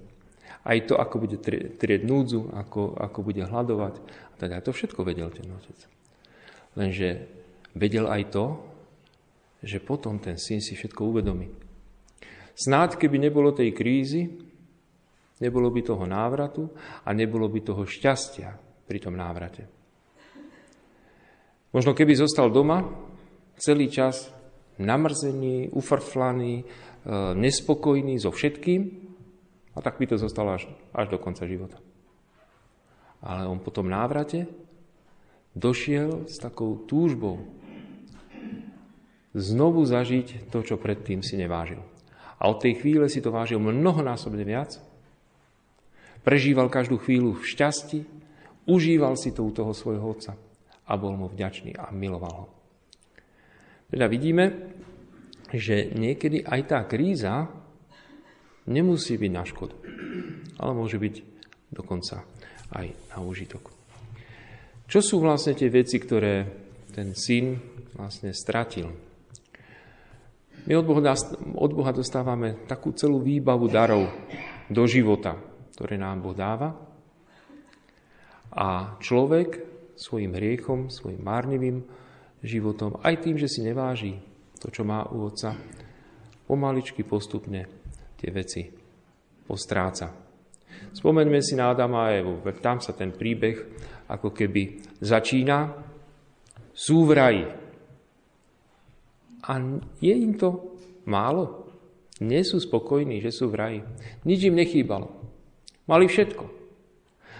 aj 0.67 0.91
to, 0.91 0.99
ako 0.99 1.15
bude 1.23 1.39
trieť 1.79 2.01
núdzu, 2.03 2.51
ako, 2.51 2.99
ako 2.99 3.19
bude 3.23 3.47
hľadovať. 3.47 3.95
A 4.03 4.33
teda 4.35 4.59
to 4.59 4.75
všetko 4.75 5.07
vedel 5.07 5.31
ten 5.31 5.47
otec. 5.47 5.79
Lenže 6.75 7.23
vedel 7.71 8.03
aj 8.11 8.23
to, 8.35 8.45
že 9.63 9.79
potom 9.79 10.19
ten 10.19 10.35
syn 10.35 10.59
si 10.59 10.75
všetko 10.75 11.01
uvedomí. 11.07 11.47
Snáď, 12.57 12.99
keby 12.99 13.17
nebolo 13.17 13.55
tej 13.55 13.71
krízy, 13.71 14.27
nebolo 15.39 15.71
by 15.71 15.81
toho 15.87 16.03
návratu 16.03 16.67
a 17.07 17.09
nebolo 17.15 17.47
by 17.47 17.59
toho 17.63 17.87
šťastia 17.87 18.49
pri 18.83 18.99
tom 18.99 19.15
návrate. 19.15 19.63
Možno 21.71 21.95
keby 21.95 22.17
zostal 22.17 22.51
doma 22.51 22.83
celý 23.55 23.87
čas 23.87 24.29
namrzený, 24.77 25.73
ufrflaný, 25.73 26.61
e, 26.61 26.65
nespokojný 27.33 28.17
so 28.21 28.29
všetkým 28.29 29.06
a 29.77 29.79
tak 29.85 30.01
by 30.01 30.09
to 30.09 30.17
zostalo 30.17 30.57
až, 30.57 30.65
až 30.89 31.13
do 31.13 31.21
konca 31.21 31.45
života. 31.45 31.77
Ale 33.21 33.45
on 33.45 33.61
po 33.61 33.69
tom 33.69 33.85
návrate 33.85 34.49
došiel 35.53 36.25
s 36.25 36.41
takou 36.41 36.81
túžbou 36.89 37.45
znovu 39.37 39.85
zažiť 39.85 40.49
to, 40.49 40.65
čo 40.65 40.81
predtým 40.81 41.21
si 41.21 41.37
nevážil. 41.37 41.85
A 42.41 42.49
od 42.49 42.57
tej 42.57 42.81
chvíle 42.81 43.05
si 43.05 43.21
to 43.21 43.29
vážil 43.29 43.61
mnohonásobne 43.61 44.41
viac. 44.41 44.81
Prežíval 46.25 46.73
každú 46.73 46.97
chvíľu 46.97 47.37
v 47.37 47.45
šťastí, 47.45 47.99
užíval 48.65 49.13
si 49.13 49.29
to 49.33 49.45
u 49.45 49.51
toho 49.53 49.73
svojho 49.77 50.05
otca 50.05 50.33
a 50.85 50.93
bol 50.97 51.13
mu 51.13 51.29
vďačný 51.29 51.77
a 51.77 51.93
miloval 51.93 52.33
ho. 52.33 52.47
Teda 53.87 54.09
vidíme, 54.09 54.73
že 55.53 55.95
niekedy 55.95 56.43
aj 56.43 56.61
tá 56.67 56.79
kríza 56.83 57.47
nemusí 58.67 59.15
byť 59.15 59.31
na 59.31 59.43
škodu, 59.47 59.75
ale 60.59 60.71
môže 60.75 60.99
byť 60.99 61.15
dokonca 61.71 62.23
aj 62.75 62.87
na 63.15 63.17
užitok. 63.23 63.71
Čo 64.87 64.99
sú 65.03 65.15
vlastne 65.19 65.51
tie 65.55 65.67
veci, 65.67 65.99
ktoré 65.99 66.47
ten 66.95 67.11
syn 67.11 67.59
vlastne 67.95 68.31
stratil? 68.31 68.87
My 70.67 70.75
od 70.75 70.83
Boha, 70.83 71.15
od 71.55 71.71
Boha 71.71 71.91
dostávame 71.95 72.67
takú 72.67 72.91
celú 72.91 73.23
výbavu 73.23 73.71
darov 73.71 74.07
do 74.67 74.83
života, 74.83 75.35
ktoré 75.75 75.95
nám 75.95 76.23
Boh 76.23 76.35
dáva. 76.35 76.75
A 78.51 78.99
človek 78.99 79.63
svojim 79.95 80.35
hriechom, 80.35 80.91
svojim 80.91 81.23
márnivým 81.23 81.83
životom, 82.43 82.99
aj 82.99 83.27
tým, 83.27 83.35
že 83.39 83.47
si 83.47 83.63
neváži 83.63 84.19
to, 84.59 84.67
čo 84.71 84.83
má 84.83 85.07
u 85.07 85.27
otca, 85.27 85.55
pomaličky 86.47 87.03
postupne 87.03 87.76
tie 88.17 88.29
veci 88.33 88.65
postráca. 89.45 90.11
Spomeňme 90.91 91.39
si 91.39 91.53
na 91.53 91.71
Adama 91.71 92.09
a 92.09 92.17
Evu, 92.17 92.41
tam 92.59 92.81
sa 92.81 92.91
ten 92.97 93.13
príbeh 93.13 93.57
ako 94.09 94.33
keby 94.33 94.97
začína. 94.99 95.85
Sú 96.77 97.09
v 97.09 97.11
raji. 97.17 97.45
A 99.47 99.53
je 99.97 100.13
im 100.13 100.37
to 100.37 100.77
málo. 101.09 101.65
Nie 102.21 102.45
sú 102.45 102.61
spokojní, 102.61 103.21
že 103.21 103.33
sú 103.33 103.49
v 103.49 103.55
raji. 103.57 103.79
Nič 104.25 104.45
im 104.45 104.57
nechýbalo. 104.57 105.09
Mali 105.89 106.05
všetko. 106.05 106.45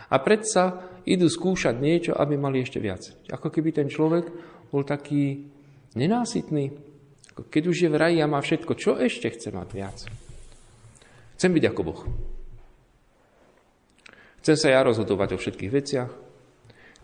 A 0.07 0.15
predsa 0.23 0.89
idú 1.03 1.27
skúšať 1.27 1.75
niečo, 1.77 2.11
aby 2.15 2.39
mali 2.39 2.63
ešte 2.63 2.81
viac. 2.81 3.11
Ako 3.29 3.51
keby 3.51 3.75
ten 3.75 3.87
človek 3.91 4.25
bol 4.71 4.87
taký 4.87 5.49
nenásytný. 5.93 6.73
Keď 7.37 7.63
už 7.69 7.77
je 7.85 7.89
v 7.91 7.99
raji 7.99 8.17
a 8.23 8.31
má 8.31 8.41
všetko, 8.41 8.73
čo 8.73 8.97
ešte 8.97 9.29
chce 9.29 9.53
mať 9.53 9.67
viac? 9.69 9.97
Chcem 11.37 11.53
byť 11.53 11.63
ako 11.69 11.81
Boh. 11.85 12.01
Chcem 14.41 14.57
sa 14.57 14.73
ja 14.73 14.81
rozhodovať 14.81 15.37
o 15.37 15.41
všetkých 15.41 15.71
veciach. 15.71 16.11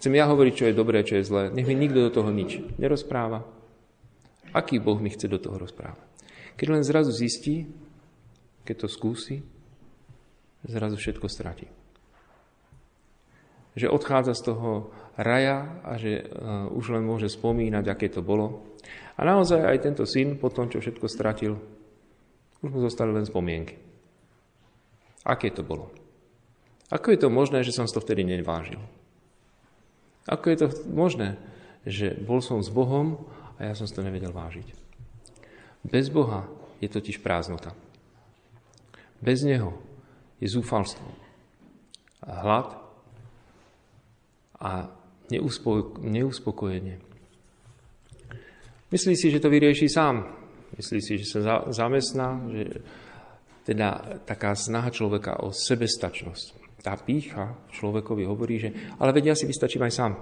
Chcem 0.02 0.14
ja 0.18 0.26
hovoriť, 0.26 0.54
čo 0.58 0.66
je 0.68 0.76
dobré, 0.76 1.06
čo 1.06 1.22
je 1.22 1.28
zlé. 1.28 1.44
Nech 1.54 1.70
mi 1.70 1.78
nikto 1.78 2.02
do 2.02 2.12
toho 2.12 2.34
nič 2.34 2.60
nerozpráva. 2.82 3.46
Aký 4.52 4.82
Boh 4.82 4.98
mi 4.98 5.14
chce 5.14 5.30
do 5.30 5.38
toho 5.38 5.62
rozprávať? 5.62 6.02
Keď 6.58 6.68
len 6.70 6.84
zrazu 6.86 7.14
zistí, 7.14 7.70
keď 8.66 8.86
to 8.86 8.88
skúsi, 8.90 9.46
zrazu 10.66 10.98
všetko 10.98 11.30
stratí 11.30 11.70
že 13.74 13.90
odchádza 13.90 14.38
z 14.38 14.54
toho 14.54 14.94
raja 15.18 15.82
a 15.82 15.98
že 15.98 16.22
uh, 16.22 16.70
už 16.74 16.94
len 16.94 17.04
môže 17.06 17.30
spomínať, 17.30 17.86
aké 17.90 18.10
to 18.10 18.22
bolo. 18.22 18.66
A 19.18 19.26
naozaj 19.26 19.62
aj 19.62 19.78
tento 19.82 20.06
syn, 20.06 20.38
po 20.38 20.50
tom, 20.50 20.70
čo 20.70 20.82
všetko 20.82 21.06
stratil, 21.10 21.58
už 22.62 22.70
mu 22.70 22.80
zostali 22.82 23.14
len 23.14 23.26
spomienky. 23.26 23.93
Aké 25.24 25.52
to 25.52 25.64
bolo? 25.64 25.92
Ako 26.92 27.16
je 27.16 27.20
to 27.20 27.30
možné, 27.32 27.64
že 27.64 27.74
som 27.74 27.88
to 27.88 28.04
vtedy 28.04 28.28
nevážil? 28.28 28.80
Ako 30.28 30.52
je 30.52 30.58
to 30.60 30.68
možné, 30.92 31.40
že 31.84 32.16
bol 32.16 32.40
som 32.40 32.64
s 32.64 32.72
Bohom 32.72 33.28
a 33.60 33.72
ja 33.72 33.74
som 33.76 33.88
si 33.88 33.96
to 33.96 34.06
nevedel 34.06 34.32
vážiť? 34.32 34.68
Bez 35.84 36.08
Boha 36.08 36.48
je 36.80 36.88
totiž 36.88 37.20
prázdnota. 37.20 37.76
Bez 39.24 39.44
Neho 39.44 39.80
je 40.40 40.48
zúfalstvo. 40.52 41.08
Hlad 42.24 42.80
a 44.60 44.88
neuspokojenie. 45.32 47.00
Myslí 48.92 49.16
si, 49.18 49.28
že 49.32 49.44
to 49.44 49.52
vyrieši 49.52 49.92
sám. 49.92 50.28
Myslí 50.80 51.00
si, 51.04 51.20
že 51.20 51.26
sa 51.26 51.68
zamestná, 51.72 52.48
že 52.48 52.80
teda 53.64 54.20
taká 54.28 54.56
snaha 54.56 54.92
človeka 54.92 55.44
o 55.44 55.56
sebestačnosť. 55.56 56.64
Tá 56.84 57.00
pícha 57.00 57.56
človekovi 57.72 58.28
hovorí, 58.28 58.60
že 58.60 58.70
ale 59.00 59.16
veď 59.16 59.32
ja 59.32 59.36
si 59.40 59.48
vystačím 59.48 59.88
aj 59.88 59.94
sám. 59.96 60.14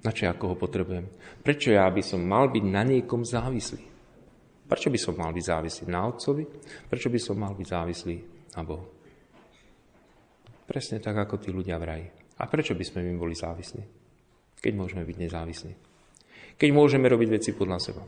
Na 0.00 0.14
čo 0.14 0.30
ja 0.30 0.38
koho 0.38 0.54
potrebujem? 0.54 1.10
Prečo 1.42 1.74
ja 1.74 1.90
by 1.90 2.00
som 2.00 2.22
mal 2.22 2.48
byť 2.48 2.64
na 2.64 2.82
niekom 2.86 3.26
závislý? 3.26 3.82
Prečo 4.70 4.88
by 4.88 4.98
som 5.02 5.18
mal 5.18 5.34
byť 5.34 5.44
závislý 5.44 5.84
na 5.90 6.06
otcovi? 6.06 6.46
Prečo 6.86 7.10
by 7.10 7.18
som 7.18 7.36
mal 7.36 7.52
byť 7.58 7.66
závislý 7.66 8.16
na 8.54 8.62
Bohu? 8.62 8.86
Presne 10.70 11.02
tak, 11.02 11.18
ako 11.18 11.42
tí 11.42 11.50
ľudia 11.50 11.82
v 11.82 11.84
raji. 11.84 12.06
A 12.38 12.46
prečo 12.46 12.78
by 12.78 12.84
sme 12.86 13.02
my 13.02 13.18
boli 13.18 13.34
závislí? 13.34 13.82
Keď 14.62 14.72
môžeme 14.78 15.02
byť 15.02 15.16
nezávislí. 15.18 15.72
Keď 16.54 16.70
môžeme 16.70 17.10
robiť 17.10 17.28
veci 17.42 17.50
podľa 17.50 17.78
seba. 17.82 18.06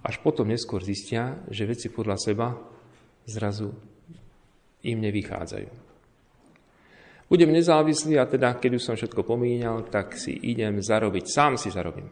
Až 0.00 0.16
potom 0.24 0.48
neskôr 0.48 0.80
zistia, 0.80 1.44
že 1.52 1.68
veci 1.68 1.92
podľa 1.92 2.16
seba 2.16 2.56
zrazu 3.28 3.68
im 4.84 4.98
nevychádzajú. 5.04 5.90
Budem 7.30 7.54
nezávislý 7.54 8.18
a 8.18 8.26
teda, 8.26 8.58
keď 8.58 8.80
už 8.80 8.82
som 8.82 8.98
všetko 8.98 9.22
pomínal, 9.22 9.86
tak 9.86 10.18
si 10.18 10.34
idem 10.34 10.82
zarobiť. 10.82 11.24
Sám 11.30 11.54
si 11.54 11.70
zarobím. 11.70 12.10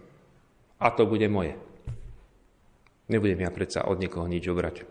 A 0.78 0.86
to 0.94 1.10
bude 1.10 1.26
moje. 1.26 1.58
Nebudem 3.10 3.42
ja 3.42 3.50
predsa 3.50 3.88
od 3.88 3.98
niekoho 3.98 4.30
nič 4.30 4.46
obrať. 4.46 4.86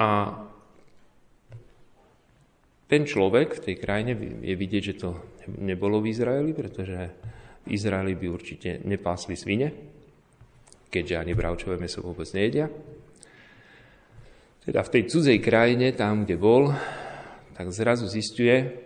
A 0.00 0.32
ten 2.88 3.04
človek 3.04 3.58
v 3.58 3.64
tej 3.68 3.76
krajine 3.76 4.16
je 4.42 4.54
vidieť, 4.56 4.82
že 4.82 4.98
to 4.98 5.10
nebolo 5.60 6.00
v 6.00 6.14
Izraeli, 6.14 6.56
pretože 6.56 6.98
v 7.66 7.68
Izraeli 7.68 8.16
by 8.16 8.26
určite 8.32 8.80
nepásli 8.86 9.36
svine, 9.36 9.68
keďže 10.90 11.16
ani 11.16 11.32
bravčové 11.38 11.78
meso 11.78 12.02
vôbec 12.02 12.26
nejedia. 12.34 12.68
Teda 14.66 14.84
v 14.84 14.92
tej 14.92 15.02
cudzej 15.08 15.38
krajine, 15.40 15.94
tam, 15.96 16.26
kde 16.28 16.36
bol, 16.36 16.74
tak 17.56 17.72
zrazu 17.72 18.10
zistuje, 18.10 18.76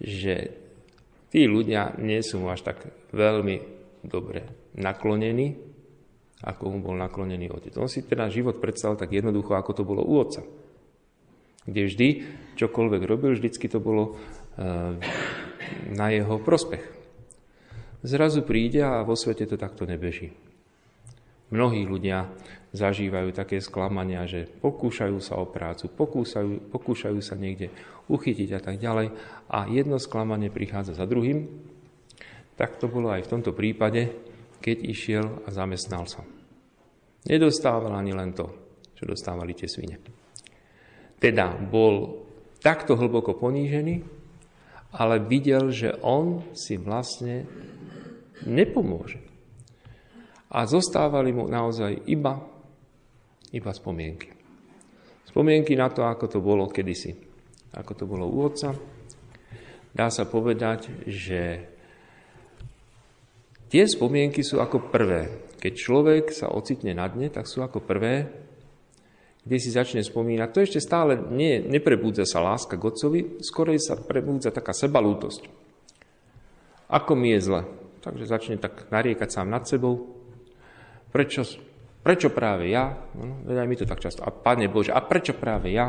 že 0.00 0.54
tí 1.28 1.44
ľudia 1.44 1.98
nie 2.00 2.22
sú 2.24 2.40
mu 2.40 2.48
až 2.48 2.64
tak 2.64 2.88
veľmi 3.12 3.60
dobre 4.06 4.72
naklonení, 4.78 5.58
ako 6.46 6.72
mu 6.72 6.78
bol 6.80 6.96
naklonený 6.96 7.50
otec. 7.50 7.74
On 7.76 7.90
si 7.90 8.06
teda 8.06 8.30
život 8.30 8.62
predstavil 8.62 8.96
tak 8.96 9.12
jednoducho, 9.12 9.58
ako 9.58 9.70
to 9.74 9.82
bolo 9.84 10.06
u 10.06 10.22
otca 10.22 10.40
kde 11.68 11.82
vždy 11.84 12.08
čokoľvek 12.56 13.02
robil, 13.04 13.36
vždycky 13.36 13.68
to 13.68 13.78
bolo 13.78 14.16
eh, 14.56 14.96
na 15.92 16.06
jeho 16.08 16.40
prospech. 16.40 16.96
Zrazu 18.00 18.40
príde 18.40 18.80
a 18.80 19.04
vo 19.04 19.12
svete 19.12 19.44
to 19.44 19.60
takto 19.60 19.84
nebeží. 19.84 20.32
Mnohí 21.48 21.88
ľudia 21.88 22.28
zažívajú 22.76 23.32
také 23.32 23.64
sklamania, 23.64 24.28
že 24.28 24.44
pokúšajú 24.44 25.16
sa 25.24 25.40
o 25.40 25.48
prácu, 25.48 25.88
pokúšajú, 25.88 26.68
pokúšajú 26.68 27.18
sa 27.24 27.40
niekde 27.40 27.72
uchytiť 28.12 28.48
a 28.52 28.60
tak 28.60 28.76
ďalej 28.76 29.08
a 29.48 29.64
jedno 29.72 29.96
sklamanie 29.96 30.52
prichádza 30.52 30.92
za 30.92 31.08
druhým. 31.08 31.48
Tak 32.60 32.76
to 32.76 32.90
bolo 32.90 33.08
aj 33.08 33.24
v 33.24 33.32
tomto 33.32 33.56
prípade, 33.56 34.12
keď 34.60 34.76
išiel 34.84 35.24
a 35.46 35.48
zamestnal 35.48 36.04
sa. 36.04 36.26
Nedostával 37.24 37.96
ani 37.96 38.12
len 38.12 38.36
to, 38.36 38.46
čo 38.92 39.08
dostávali 39.08 39.56
tie 39.56 39.70
svine. 39.70 39.96
Teda 41.16 41.54
bol 41.56 42.24
takto 42.60 42.98
hlboko 42.98 43.38
ponížený, 43.38 44.04
ale 44.96 45.20
videl, 45.20 45.68
že 45.72 45.96
on 46.00 46.44
si 46.56 46.80
vlastne 46.80 47.44
nepomôže. 48.44 49.27
A 50.48 50.64
zostávali 50.64 51.32
mu 51.32 51.44
naozaj 51.44 52.08
iba, 52.08 52.40
iba 53.52 53.70
spomienky. 53.72 54.32
Spomienky 55.28 55.76
na 55.76 55.92
to, 55.92 56.08
ako 56.08 56.24
to 56.24 56.38
bolo 56.40 56.72
kedysi. 56.72 57.12
Ako 57.76 57.92
to 57.92 58.04
bolo 58.08 58.24
u 58.24 58.48
otca. 58.48 58.72
Dá 59.92 60.08
sa 60.08 60.24
povedať, 60.24 61.04
že 61.04 61.68
tie 63.68 63.84
spomienky 63.84 64.40
sú 64.40 64.56
ako 64.56 64.88
prvé. 64.88 65.52
Keď 65.60 65.72
človek 65.76 66.24
sa 66.32 66.48
ocitne 66.48 66.96
na 66.96 67.04
dne, 67.12 67.28
tak 67.28 67.44
sú 67.44 67.60
ako 67.60 67.84
prvé, 67.84 68.30
kde 69.48 69.56
si 69.56 69.72
začne 69.72 70.04
spomínať, 70.04 70.48
to 70.52 70.60
ešte 70.60 70.80
stále 70.80 71.16
nie, 71.32 71.64
neprebúdza 71.64 72.28
sa 72.28 72.44
láska 72.44 72.76
k 72.76 72.84
Otcovi, 72.84 73.20
skorej 73.40 73.80
sa 73.80 73.96
prebúdza 73.96 74.52
taká 74.52 74.76
sebalútosť. 74.76 75.48
Ako 76.92 77.16
mi 77.16 77.32
je 77.32 77.40
zle. 77.40 77.62
Takže 78.04 78.24
začne 78.28 78.56
tak 78.60 78.92
nariekať 78.92 79.28
sám 79.28 79.48
nad 79.48 79.64
sebou. 79.64 80.17
Prečo, 81.08 81.42
prečo 82.04 82.28
práve 82.28 82.68
ja? 82.68 82.92
No, 83.16 83.44
daj 83.44 83.68
mi 83.68 83.76
to 83.76 83.88
tak 83.88 84.00
často. 84.00 84.20
A 84.24 84.30
Pane 84.30 84.68
Bože, 84.68 84.92
a 84.92 85.00
prečo 85.00 85.32
práve 85.32 85.72
ja? 85.72 85.88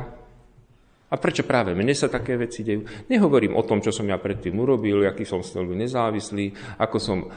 A 1.09 1.17
prečo 1.17 1.41
práve 1.41 1.73
mne 1.73 1.97
sa 1.97 2.05
také 2.05 2.37
veci 2.37 2.61
dejú? 2.61 2.85
Nehovorím 3.09 3.57
o 3.57 3.65
tom, 3.65 3.81
čo 3.81 3.89
som 3.89 4.05
ja 4.05 4.21
predtým 4.21 4.53
urobil, 4.53 5.01
aký 5.09 5.25
som 5.25 5.41
veľmi 5.41 5.73
nezávislý, 5.81 6.77
ako 6.77 6.97
som 7.01 7.25
e, 7.25 7.27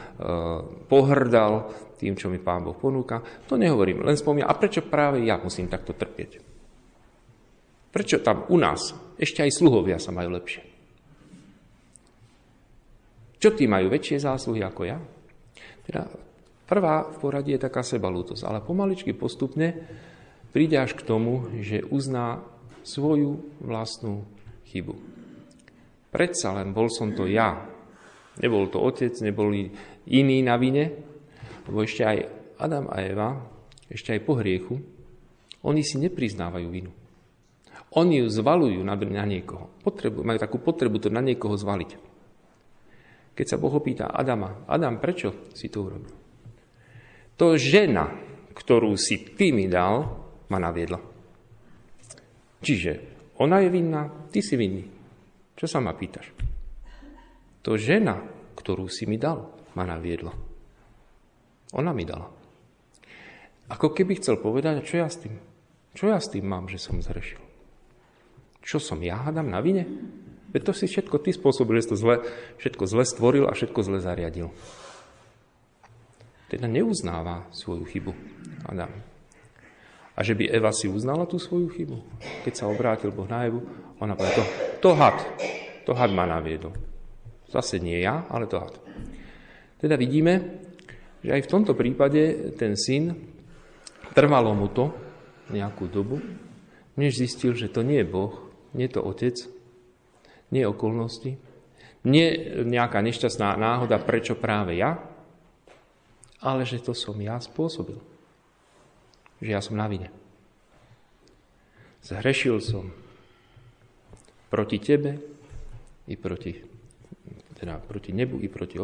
pohrdal 0.85 1.73
tým, 1.97 2.13
čo 2.13 2.29
mi 2.29 2.37
Pán 2.37 2.61
Boh 2.61 2.77
ponúka. 2.77 3.25
To 3.49 3.57
nehovorím, 3.57 4.05
len 4.05 4.13
spomínam. 4.13 4.53
A 4.53 4.59
prečo 4.61 4.85
práve 4.85 5.25
ja 5.25 5.41
musím 5.41 5.73
takto 5.73 5.97
trpieť? 5.97 6.37
Prečo 7.89 8.21
tam 8.21 8.45
u 8.53 8.61
nás 8.61 8.93
ešte 9.17 9.41
aj 9.41 9.57
sluhovia 9.57 9.97
sa 9.97 10.13
majú 10.13 10.37
lepšie? 10.37 10.63
Čo 13.41 13.57
tí 13.57 13.65
majú 13.65 13.89
väčšie 13.89 14.21
zásluhy 14.21 14.61
ako 14.61 14.81
ja? 14.85 15.01
Teda 15.83 16.05
prvá 16.67 17.07
v 17.09 17.17
poradí 17.19 17.51
je 17.55 17.65
taká 17.65 17.81
sebalútosť, 17.85 18.43
ale 18.47 18.63
pomaličky 18.63 19.11
postupne 19.15 19.75
príde 20.53 20.77
až 20.77 20.93
k 20.93 21.05
tomu, 21.05 21.49
že 21.59 21.83
uzná 21.87 22.45
svoju 22.85 23.41
vlastnú 23.63 24.27
chybu. 24.69 24.95
Predsa 26.13 26.53
len 26.61 26.77
bol 26.77 26.93
som 26.93 27.09
to 27.17 27.25
ja. 27.25 27.57
Nebol 28.37 28.69
to 28.69 28.77
otec, 28.81 29.13
neboli 29.25 29.73
iní 30.09 30.45
na 30.45 30.57
vine, 30.61 30.93
lebo 31.65 31.81
ešte 31.81 32.05
aj 32.05 32.17
Adam 32.61 32.85
a 32.89 33.01
Eva, 33.01 33.29
ešte 33.89 34.13
aj 34.13 34.21
po 34.21 34.37
hriechu, 34.37 34.77
oni 35.63 35.81
si 35.81 35.97
nepriznávajú 35.97 36.67
vinu. 36.69 36.91
Oni 37.93 38.25
ju 38.25 38.27
zvalujú 38.29 38.81
na, 38.81 38.97
na 38.97 39.25
niekoho. 39.25 39.69
Potrebu, 39.85 40.25
majú 40.25 40.37
takú 40.41 40.57
potrebu 40.57 40.97
to 40.97 41.13
na 41.13 41.21
niekoho 41.21 41.53
zvaliť. 41.53 41.91
Keď 43.33 43.45
sa 43.45 43.57
Boh 43.61 43.73
opýta 43.73 44.09
Adama, 44.09 44.65
Adam, 44.69 44.97
prečo 44.97 45.49
si 45.53 45.69
to 45.69 45.85
urobil? 45.85 46.22
To 47.41 47.57
žena, 47.57 48.13
ktorú 48.53 48.93
si 48.97 49.17
ty 49.33 49.49
mi 49.49 49.65
dal, 49.65 50.21
ma 50.49 50.57
naviedla. 50.61 51.01
Čiže 52.63 52.91
ona 53.41 53.59
je 53.65 53.69
vinná, 53.73 54.07
ty 54.29 54.39
si 54.39 54.53
vinný. 54.53 54.85
Čo 55.57 55.65
sa 55.65 55.79
ma 55.81 55.91
pýtaš? 55.97 56.29
To 57.65 57.79
žena, 57.79 58.21
ktorú 58.53 58.85
si 58.87 59.09
mi 59.09 59.17
dal, 59.17 59.49
ma 59.73 59.83
naviedla. 59.83 60.31
Ona 61.73 61.91
mi 61.91 62.05
dala. 62.05 62.29
Ako 63.71 63.95
keby 63.95 64.21
chcel 64.21 64.37
povedať, 64.37 64.85
čo 64.85 65.01
ja 65.01 65.09
s 65.09 65.17
tým? 65.17 65.39
Čo 65.97 66.13
ja 66.13 66.19
s 66.21 66.29
tým 66.29 66.45
mám, 66.45 66.69
že 66.69 66.77
som 66.77 67.01
zrešil? 67.01 67.41
Čo 68.61 68.77
som 68.77 69.01
ja 69.01 69.17
hádam 69.19 69.49
na 69.49 69.59
vine? 69.59 69.89
Veď 70.53 70.69
to 70.69 70.73
si 70.77 70.85
všetko 70.85 71.17
ty 71.25 71.33
spôsobil, 71.33 71.81
že 71.81 71.93
to 71.93 71.97
zle, 71.97 72.21
všetko 72.61 72.83
zle 72.85 73.03
stvoril 73.03 73.49
a 73.49 73.57
všetko 73.57 73.79
zle 73.81 73.99
zariadil. 73.99 74.53
Teda 76.53 76.69
neuznáva 76.69 77.49
svoju 77.49 77.81
chybu 77.89 78.13
Adam. 78.69 78.93
A 80.13 80.21
že 80.21 80.37
by 80.37 80.53
Eva 80.53 80.69
si 80.69 80.85
uznala 80.85 81.25
tú 81.25 81.41
svoju 81.41 81.65
chybu, 81.73 81.97
keď 82.45 82.53
sa 82.53 82.69
obrátil 82.69 83.09
Boh 83.09 83.25
na 83.25 83.49
Evu, 83.49 83.65
ona 83.97 84.13
povedala, 84.13 84.37
to, 84.37 84.45
to 84.77 84.89
had, 84.93 85.17
to 85.89 85.97
had 85.97 86.13
ma 86.13 86.29
naviedol. 86.29 86.77
Zase 87.49 87.81
nie 87.81 87.97
ja, 88.05 88.29
ale 88.29 88.45
to 88.45 88.61
had. 88.61 88.77
Teda 89.81 89.97
vidíme, 89.97 90.61
že 91.25 91.33
aj 91.33 91.41
v 91.41 91.51
tomto 91.57 91.73
prípade 91.73 92.53
ten 92.53 92.77
syn, 92.77 93.17
trvalo 94.13 94.53
mu 94.53 94.69
to 94.69 94.93
nejakú 95.49 95.89
dobu, 95.89 96.21
než 97.01 97.17
zistil, 97.17 97.57
že 97.57 97.73
to 97.73 97.81
nie 97.81 98.05
je 98.05 98.11
Boh, 98.13 98.37
nie 98.77 98.85
je 98.85 98.93
to 98.93 99.01
otec, 99.01 99.41
nie 100.53 100.69
okolnosti, 100.69 101.33
nie 102.05 102.27
nejaká 102.61 103.01
nešťastná 103.01 103.57
náhoda, 103.57 103.97
prečo 103.97 104.37
práve 104.37 104.77
ja, 104.77 105.01
ale 106.43 106.67
že 106.67 106.83
to 106.83 106.91
som 106.91 107.15
ja 107.23 107.39
spôsobil 107.39 108.13
že 109.43 109.51
ja 109.51 109.59
som 109.59 109.75
na 109.75 109.91
vine. 109.91 110.07
Zhrešil 111.99 112.63
som 112.63 112.87
proti 114.47 114.79
tebe 114.79 115.19
i 116.07 116.15
proti, 116.15 116.55
teda 117.59 117.79
proti 117.83 118.15
nebu 118.15 118.39
i 118.39 118.47
proti, 118.47 118.79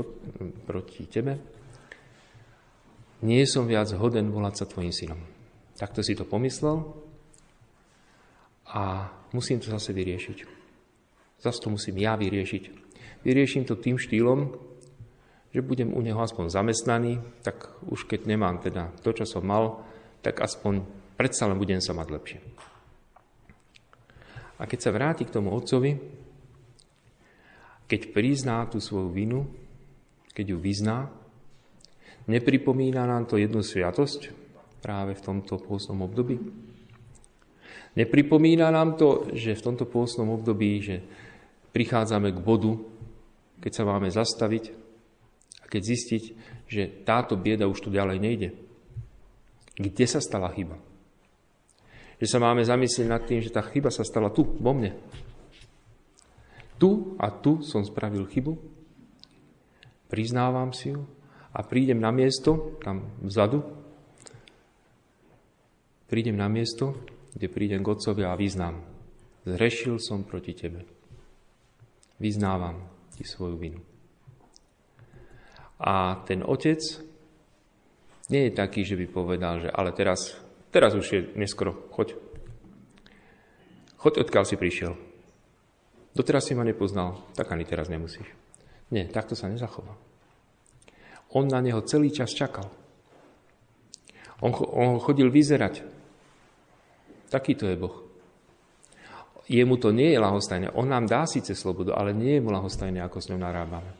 proti 0.67 1.03
tebe. 1.07 1.33
Nie 3.23 3.43
som 3.47 3.67
viac 3.67 3.91
hoden 3.95 4.31
volať 4.31 4.53
sa 4.63 4.65
tvojim 4.67 4.91
synom. 4.95 5.19
Takto 5.75 6.03
si 6.03 6.15
to 6.15 6.27
pomyslel 6.27 6.83
a 8.71 9.11
musím 9.35 9.59
to 9.59 9.71
zase 9.71 9.91
vyriešiť. 9.95 10.37
Zase 11.39 11.59
to 11.59 11.71
musím 11.71 11.99
ja 11.99 12.15
vyriešiť. 12.19 12.63
Vyrieším 13.23 13.67
to 13.67 13.75
tým 13.79 13.99
štýlom, 13.99 14.55
že 15.49 15.65
budem 15.65 15.89
u 15.89 16.01
neho 16.05 16.19
aspoň 16.21 16.53
zamestnaný, 16.53 17.17
tak 17.41 17.73
už 17.89 18.05
keď 18.05 18.29
nemám 18.29 18.61
teda 18.61 18.93
to, 19.01 19.09
čo 19.13 19.25
som 19.25 19.41
mal, 19.41 19.81
tak 20.21 20.37
aspoň 20.45 20.85
predsa 21.17 21.49
len 21.49 21.57
budem 21.57 21.81
sa 21.81 21.97
mať 21.97 22.07
lepšie. 22.13 22.39
A 24.59 24.67
keď 24.67 24.79
sa 24.79 24.93
vráti 24.93 25.23
k 25.25 25.33
tomu 25.33 25.55
otcovi, 25.55 25.97
keď 27.89 28.01
prizná 28.13 28.67
tú 28.69 28.77
svoju 28.77 29.09
vinu, 29.09 29.49
keď 30.35 30.53
ju 30.53 30.57
vyzná, 30.61 31.09
nepripomína 32.29 33.09
nám 33.09 33.25
to 33.25 33.41
jednu 33.41 33.65
sviatosť 33.65 34.29
práve 34.83 35.17
v 35.17 35.23
tomto 35.25 35.57
pôstnom 35.57 36.05
období? 36.05 36.37
Nepripomína 37.97 38.69
nám 38.69 39.01
to, 39.01 39.33
že 39.33 39.57
v 39.57 39.65
tomto 39.65 39.89
pôstnom 39.89 40.29
období, 40.37 40.77
že 40.79 41.01
prichádzame 41.73 42.29
k 42.29 42.39
bodu, 42.39 42.77
keď 43.59 43.71
sa 43.73 43.83
máme 43.83 44.13
zastaviť 44.13 44.78
keď 45.69 45.81
zistiť, 45.85 46.23
že 46.65 47.05
táto 47.05 47.37
bieda 47.37 47.69
už 47.69 47.79
tu 47.85 47.89
ďalej 47.93 48.17
nejde 48.17 48.49
kde 49.79 50.05
sa 50.05 50.19
stala 50.19 50.51
chyba? 50.51 50.75
Že 52.19 52.27
sa 52.27 52.39
máme 52.43 52.67
zamyslieť 52.67 53.07
nad 53.07 53.23
tým, 53.23 53.39
že 53.39 53.47
tá 53.47 53.63
chyba 53.63 53.87
sa 53.87 54.03
stala 54.03 54.27
tu, 54.27 54.43
vo 54.43 54.75
mne. 54.75 54.91
Tu 56.75 57.15
a 57.15 57.31
tu 57.31 57.63
som 57.63 57.79
spravil 57.87 58.27
chybu, 58.27 58.59
priznávam 60.11 60.75
si 60.75 60.91
ju 60.91 61.07
a 61.55 61.63
prídem 61.63 62.03
na 62.03 62.11
miesto, 62.11 62.75
tam 62.83 63.07
vzadu, 63.23 63.63
prídem 66.11 66.35
na 66.35 66.51
miesto, 66.51 66.99
kde 67.31 67.47
prídem 67.47 67.79
k 67.79 67.91
Otcovi 67.95 68.27
a 68.27 68.35
vyznám. 68.35 68.83
Zrešil 69.47 69.95
som 70.03 70.27
proti 70.27 70.51
Tebe. 70.51 70.83
vyznávam 72.19 72.83
ti 73.15 73.23
svoju 73.23 73.55
vinu. 73.55 73.88
A 75.79 76.19
ten 76.27 76.43
otec 76.43 76.79
nie 78.29 78.47
je 78.47 78.51
taký, 78.53 78.83
že 78.83 78.99
by 78.99 79.05
povedal, 79.09 79.63
že 79.63 79.69
ale 79.71 79.95
teraz, 79.95 80.37
teraz 80.69 80.93
už 80.93 81.05
je 81.07 81.21
neskoro, 81.39 81.87
choď. 81.95 82.19
Choď, 83.99 84.27
odkiaľ 84.27 84.43
si 84.47 84.55
prišiel. 84.55 84.93
Doteraz 86.13 86.47
si 86.47 86.53
ma 86.55 86.67
nepoznal, 86.67 87.23
tak 87.33 87.51
ani 87.51 87.63
teraz 87.63 87.87
nemusíš. 87.87 88.27
Nie, 88.91 89.07
takto 89.07 89.33
sa 89.33 89.47
nezachová. 89.47 89.95
On 91.33 91.45
na 91.45 91.61
neho 91.61 91.81
celý 91.85 92.09
čas 92.09 92.33
čakal. 92.33 92.65
On, 94.41 94.51
on 94.55 94.97
chodil 95.03 95.29
vyzerať. 95.29 95.83
Takýto 97.29 97.69
je 97.69 97.75
Boh. 97.77 97.95
Jemu 99.49 99.77
to 99.81 99.89
nie 99.89 100.13
je 100.13 100.21
lahostajné. 100.21 100.73
On 100.77 100.85
nám 100.85 101.09
dá 101.09 101.25
síce 101.25 101.53
slobodu, 101.57 101.97
ale 101.97 102.13
nie 102.13 102.37
je 102.37 102.43
mu 102.45 102.53
lahostajné, 102.53 103.01
ako 103.01 103.17
s 103.17 103.29
ňou 103.33 103.41
narábame. 103.41 103.98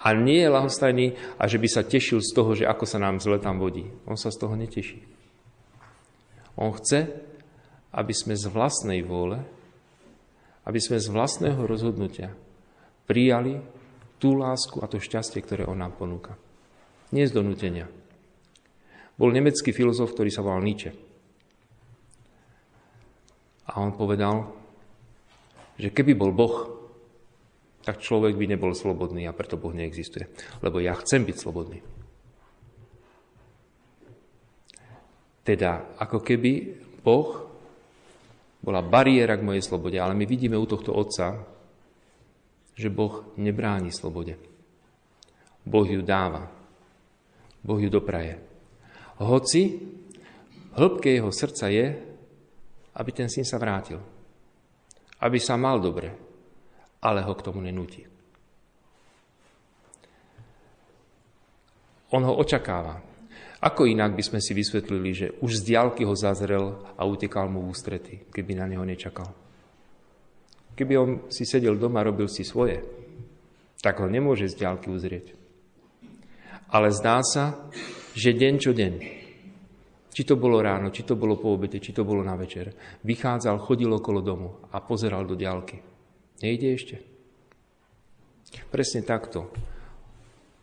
A 0.00 0.16
nie 0.16 0.40
je 0.40 0.48
lahostajný 0.48 1.06
a 1.36 1.44
že 1.44 1.60
by 1.60 1.68
sa 1.68 1.84
tešil 1.84 2.24
z 2.24 2.32
toho, 2.32 2.56
že 2.56 2.64
ako 2.64 2.88
sa 2.88 2.96
nám 2.96 3.20
zle 3.20 3.36
tam 3.36 3.60
vodí. 3.60 3.84
On 4.08 4.16
sa 4.16 4.32
z 4.32 4.40
toho 4.40 4.56
neteší. 4.56 5.04
On 6.56 6.72
chce, 6.72 7.08
aby 7.92 8.14
sme 8.16 8.32
z 8.32 8.48
vlastnej 8.48 9.04
vôle, 9.04 9.44
aby 10.64 10.80
sme 10.80 10.96
z 10.96 11.08
vlastného 11.12 11.68
rozhodnutia 11.68 12.32
prijali 13.04 13.60
tú 14.16 14.36
lásku 14.36 14.80
a 14.80 14.88
to 14.88 15.00
šťastie, 15.00 15.44
ktoré 15.44 15.68
on 15.68 15.80
nám 15.80 15.96
ponúka. 15.96 16.36
Nie 17.12 17.28
z 17.28 17.36
donútenia. 17.36 17.90
Bol 19.20 19.36
nemecký 19.36 19.76
filozof, 19.76 20.16
ktorý 20.16 20.32
sa 20.32 20.40
volal 20.40 20.64
Nietzsche. 20.64 20.96
A 23.68 23.84
on 23.84 23.92
povedal, 23.92 24.48
že 25.76 25.92
keby 25.92 26.16
bol 26.16 26.32
Boh, 26.32 26.79
tak 27.90 28.06
človek 28.06 28.38
by 28.38 28.54
nebol 28.54 28.70
slobodný 28.70 29.26
a 29.26 29.34
preto 29.34 29.58
Boh 29.58 29.74
neexistuje. 29.74 30.30
Lebo 30.62 30.78
ja 30.78 30.94
chcem 30.94 31.26
byť 31.26 31.36
slobodný. 31.42 31.82
Teda, 35.42 35.98
ako 35.98 36.22
keby 36.22 36.78
Boh 37.02 37.50
bola 38.62 38.78
bariéra 38.78 39.34
k 39.34 39.42
mojej 39.42 39.66
slobode, 39.66 39.98
ale 39.98 40.14
my 40.14 40.22
vidíme 40.22 40.54
u 40.54 40.70
tohto 40.70 40.94
otca, 40.94 41.42
že 42.78 42.94
Boh 42.94 43.34
nebráni 43.34 43.90
slobode. 43.90 44.38
Boh 45.66 45.82
ju 45.90 45.98
dáva. 46.06 46.46
Boh 47.58 47.82
ju 47.82 47.90
dopraje. 47.90 48.38
Hoci 49.18 49.82
hĺbke 50.78 51.10
jeho 51.10 51.34
srdca 51.34 51.66
je, 51.66 51.90
aby 52.94 53.10
ten 53.10 53.26
syn 53.26 53.42
sa 53.42 53.58
vrátil. 53.58 53.98
Aby 55.18 55.42
sa 55.42 55.58
mal 55.58 55.82
dobre 55.82 56.29
ale 57.00 57.24
ho 57.24 57.32
k 57.32 57.44
tomu 57.44 57.64
nenúti. 57.64 58.04
On 62.10 62.22
ho 62.26 62.34
očakáva. 62.36 63.00
Ako 63.60 63.84
inak 63.84 64.16
by 64.16 64.22
sme 64.24 64.40
si 64.40 64.56
vysvetlili, 64.56 65.10
že 65.12 65.26
už 65.44 65.60
z 65.60 65.72
diálky 65.72 66.02
ho 66.08 66.16
zazrel 66.16 66.80
a 66.96 67.04
utekal 67.04 67.46
mu 67.52 67.60
v 67.60 67.76
ústrety, 67.76 68.14
keby 68.32 68.56
na 68.56 68.64
neho 68.64 68.82
nečakal. 68.82 69.28
Keby 70.72 70.94
on 70.96 71.10
si 71.28 71.44
sedel 71.44 71.76
doma 71.76 72.00
a 72.00 72.08
robil 72.08 72.24
si 72.24 72.40
svoje, 72.40 72.80
tak 73.84 74.00
ho 74.00 74.08
nemôže 74.08 74.48
z 74.48 74.64
diálky 74.64 74.88
uzrieť. 74.88 75.36
Ale 76.72 76.88
zdá 76.88 77.20
sa, 77.20 77.68
že 78.16 78.32
deň 78.32 78.54
čo 78.56 78.72
deň, 78.72 78.94
či 80.08 80.22
to 80.24 80.40
bolo 80.40 80.58
ráno, 80.64 80.88
či 80.88 81.04
to 81.04 81.14
bolo 81.14 81.36
po 81.36 81.52
obede, 81.52 81.84
či 81.84 81.92
to 81.92 82.02
bolo 82.02 82.24
na 82.24 82.34
večer, 82.34 82.72
vychádzal, 83.04 83.60
chodil 83.60 83.92
okolo 83.92 84.24
domu 84.24 84.48
a 84.72 84.80
pozeral 84.80 85.28
do 85.28 85.36
diálky. 85.36 85.89
Nejde 86.40 86.72
ešte. 86.72 86.96
Presne 88.72 89.04
takto. 89.04 89.52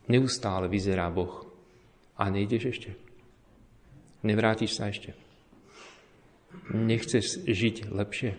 Neustále 0.09 0.65
vyzerá 0.65 1.07
Boh. 1.13 1.45
A 2.17 2.33
nejdeš 2.33 2.63
ešte. 2.73 2.89
Nevrátiš 4.25 4.73
sa 4.73 4.89
ešte. 4.89 5.13
Nechceš 6.73 7.45
žiť 7.45 7.93
lepšie. 7.93 8.33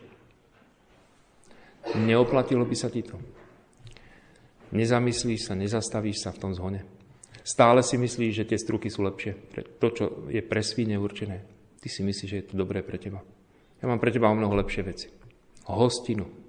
Neoplatilo 1.94 2.66
by 2.66 2.76
sa 2.76 2.90
ti 2.90 3.06
to. 3.06 3.16
Nezamyslíš 4.74 5.48
sa, 5.48 5.54
nezastavíš 5.56 6.28
sa 6.28 6.30
v 6.34 6.40
tom 6.42 6.52
zhone. 6.52 6.84
Stále 7.40 7.80
si 7.80 7.96
myslíš, 7.96 8.44
že 8.44 8.48
tie 8.52 8.58
struky 8.60 8.92
sú 8.92 9.06
lepšie. 9.06 9.32
To, 9.80 9.88
čo 9.88 10.04
je 10.28 10.42
pre 10.44 10.60
svíne 10.60 11.00
určené. 11.00 11.40
Ty 11.80 11.88
si 11.88 12.04
myslíš, 12.04 12.28
že 12.28 12.38
je 12.42 12.46
to 12.52 12.60
dobré 12.60 12.84
pre 12.84 13.00
teba. 13.00 13.24
Ja 13.80 13.86
mám 13.88 14.02
pre 14.02 14.12
teba 14.12 14.28
o 14.28 14.36
mnoho 14.36 14.58
lepšie 14.58 14.82
veci. 14.84 15.08
Hostinu. 15.70 16.47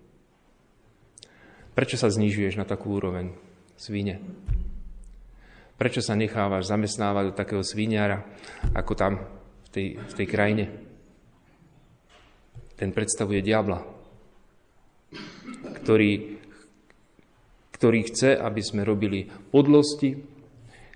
Prečo 1.80 1.96
sa 1.96 2.12
znižuješ 2.12 2.60
na 2.60 2.68
takú 2.68 3.00
úroveň 3.00 3.32
svine? 3.80 4.20
Prečo 5.80 6.04
sa 6.04 6.12
nechávaš 6.12 6.68
zamestnávať 6.68 7.32
do 7.32 7.38
takého 7.40 7.64
sviniara, 7.64 8.20
ako 8.76 9.00
tam 9.00 9.24
v 9.64 9.70
tej, 9.72 9.88
v 9.96 10.14
tej 10.20 10.28
krajine? 10.28 10.66
Ten 12.76 12.92
predstavuje 12.92 13.40
diabla, 13.40 13.80
ktorý, 15.80 16.44
ktorý 17.72 18.00
chce, 18.12 18.36
aby 18.36 18.60
sme 18.60 18.84
robili 18.84 19.32
podlosti, 19.32 20.20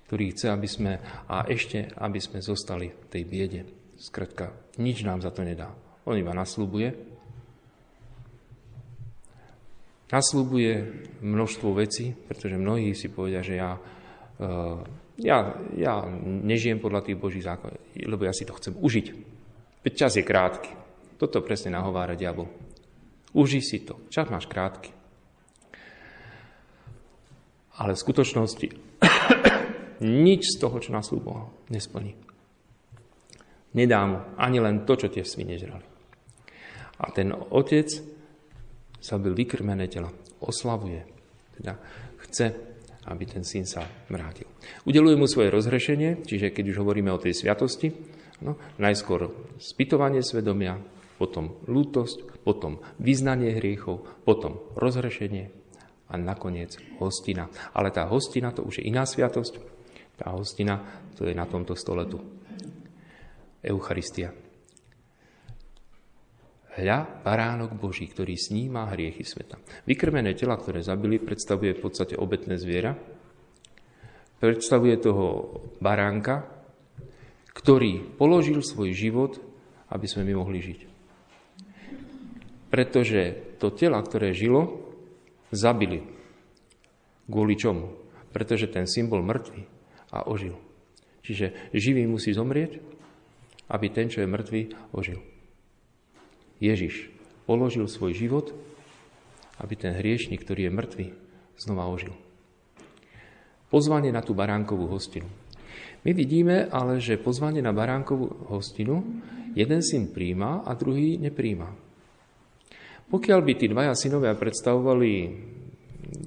ktorý 0.04 0.36
chce, 0.36 0.52
aby 0.52 0.68
sme, 0.68 1.00
a 1.32 1.48
ešte, 1.48 1.96
aby 1.96 2.20
sme 2.20 2.44
zostali 2.44 2.92
v 2.92 3.06
tej 3.08 3.22
biede. 3.24 3.60
Skratka, 3.96 4.52
nič 4.76 5.00
nám 5.00 5.24
za 5.24 5.32
to 5.32 5.48
nedá. 5.48 5.72
On 6.04 6.12
iba 6.12 6.36
naslúbuje, 6.36 7.13
Nasľubuje 10.12 10.72
množstvo 11.24 11.68
vecí, 11.74 12.12
pretože 12.12 12.60
mnohí 12.60 12.92
si 12.92 13.08
povedia, 13.08 13.40
že 13.40 13.56
ja, 13.56 13.74
uh, 13.76 14.78
ja, 15.16 15.38
ja 15.74 15.94
nežijem 16.24 16.78
podľa 16.78 17.08
tých 17.08 17.20
Božích 17.20 17.46
zákonov, 17.46 17.80
lebo 17.96 18.22
ja 18.28 18.36
si 18.36 18.44
to 18.44 18.54
chcem 18.56 18.76
užiť. 18.76 19.06
Veď 19.84 19.92
čas 19.96 20.16
je 20.16 20.24
krátky. 20.24 20.70
Toto 21.16 21.40
presne 21.40 21.72
nahovára 21.72 22.16
diabol. 22.16 22.48
Uži 23.34 23.64
si 23.64 23.82
to. 23.82 24.06
Čas 24.12 24.30
máš 24.30 24.46
krátky. 24.46 24.92
Ale 27.74 27.98
v 27.98 28.02
skutočnosti 28.06 28.66
nič 30.24 30.42
z 30.54 30.56
toho, 30.62 30.78
čo 30.78 30.94
naslúboval, 30.94 31.50
nesplní. 31.72 32.14
Nedá 33.74 34.06
mu 34.06 34.22
ani 34.38 34.62
len 34.62 34.86
to, 34.86 34.94
čo 34.94 35.10
tie 35.10 35.26
svine 35.26 35.58
žrali. 35.58 35.82
A 37.02 37.10
ten 37.10 37.34
otec 37.34 37.90
sa 39.04 39.20
byl 39.20 39.36
vykrmené 39.36 39.84
telo. 39.92 40.08
Oslavuje. 40.40 41.04
Teda 41.60 41.76
chce, 42.24 42.56
aby 43.04 43.24
ten 43.28 43.44
syn 43.44 43.68
sa 43.68 43.84
vrátil. 44.08 44.48
Udeluje 44.88 45.20
mu 45.20 45.28
svoje 45.28 45.52
rozhrešenie, 45.52 46.24
čiže 46.24 46.56
keď 46.56 46.72
už 46.72 46.80
hovoríme 46.80 47.12
o 47.12 47.20
tej 47.20 47.36
sviatosti, 47.36 47.92
no, 48.40 48.56
najskôr 48.80 49.28
spytovanie 49.60 50.24
svedomia, 50.24 50.80
potom 51.20 51.60
lútosť, 51.68 52.42
potom 52.42 52.80
vyznanie 52.96 53.54
hriechov, 53.54 54.24
potom 54.24 54.58
rozhrešenie 54.74 55.52
a 56.10 56.14
nakoniec 56.16 56.74
hostina. 56.98 57.52
Ale 57.76 57.92
tá 57.92 58.08
hostina 58.08 58.50
to 58.50 58.64
už 58.64 58.80
je 58.80 58.88
iná 58.88 59.04
sviatosť. 59.04 59.60
Tá 60.16 60.32
hostina 60.32 60.80
to 61.14 61.28
je 61.28 61.36
na 61.36 61.46
tomto 61.46 61.76
stole 61.76 62.08
tu. 62.08 62.18
Eucharistia. 63.64 64.43
Hľa, 66.74 67.22
baránok 67.22 67.78
Boží, 67.78 68.10
ktorý 68.10 68.34
sníma 68.34 68.90
hriechy 68.90 69.22
sveta. 69.22 69.62
Vykrmené 69.86 70.34
tela, 70.34 70.58
ktoré 70.58 70.82
zabili, 70.82 71.22
predstavuje 71.22 71.70
v 71.70 71.82
podstate 71.86 72.18
obetné 72.18 72.58
zviera. 72.58 72.98
Predstavuje 74.42 74.98
toho 74.98 75.26
baránka, 75.78 76.42
ktorý 77.54 78.18
položil 78.18 78.58
svoj 78.58 78.90
život, 78.90 79.38
aby 79.94 80.06
sme 80.10 80.26
my 80.26 80.34
mohli 80.34 80.58
žiť. 80.58 80.80
Pretože 82.74 83.54
to 83.62 83.70
tela, 83.70 84.02
ktoré 84.02 84.34
žilo, 84.34 84.82
zabili. 85.54 86.02
Kvôli 87.30 87.54
čomu? 87.54 87.94
Pretože 88.34 88.66
ten 88.66 88.90
symbol 88.90 89.22
mŕtvy 89.22 89.62
a 90.10 90.26
ožil. 90.26 90.58
Čiže 91.22 91.70
živý 91.70 92.10
musí 92.10 92.34
zomrieť, 92.34 92.82
aby 93.70 93.86
ten, 93.94 94.10
čo 94.10 94.26
je 94.26 94.28
mŕtvý, 94.28 94.62
ožil. 94.90 95.33
Ježiš 96.62 97.10
položil 97.44 97.86
svoj 97.86 98.14
život, 98.16 98.52
aby 99.62 99.74
ten 99.78 99.94
hriešnik, 99.94 100.42
ktorý 100.42 100.68
je 100.68 100.72
mŕtvy, 100.74 101.06
znova 101.58 101.86
ožil. 101.90 102.14
Pozvanie 103.70 104.14
na 104.14 104.22
tú 104.22 104.34
baránkovú 104.34 104.86
hostinu. 104.90 105.26
My 106.04 106.12
vidíme 106.12 106.68
ale, 106.68 107.00
že 107.00 107.18
pozvanie 107.18 107.64
na 107.64 107.72
baránkovú 107.72 108.50
hostinu 108.52 109.02
jeden 109.56 109.80
syn 109.80 110.12
príjma 110.12 110.62
a 110.62 110.76
druhý 110.76 111.16
nepríjma. 111.16 111.70
Pokiaľ 113.08 113.40
by 113.40 113.52
tí 113.54 113.66
dvaja 113.70 113.94
synovia 113.94 114.34
predstavovali 114.34 115.12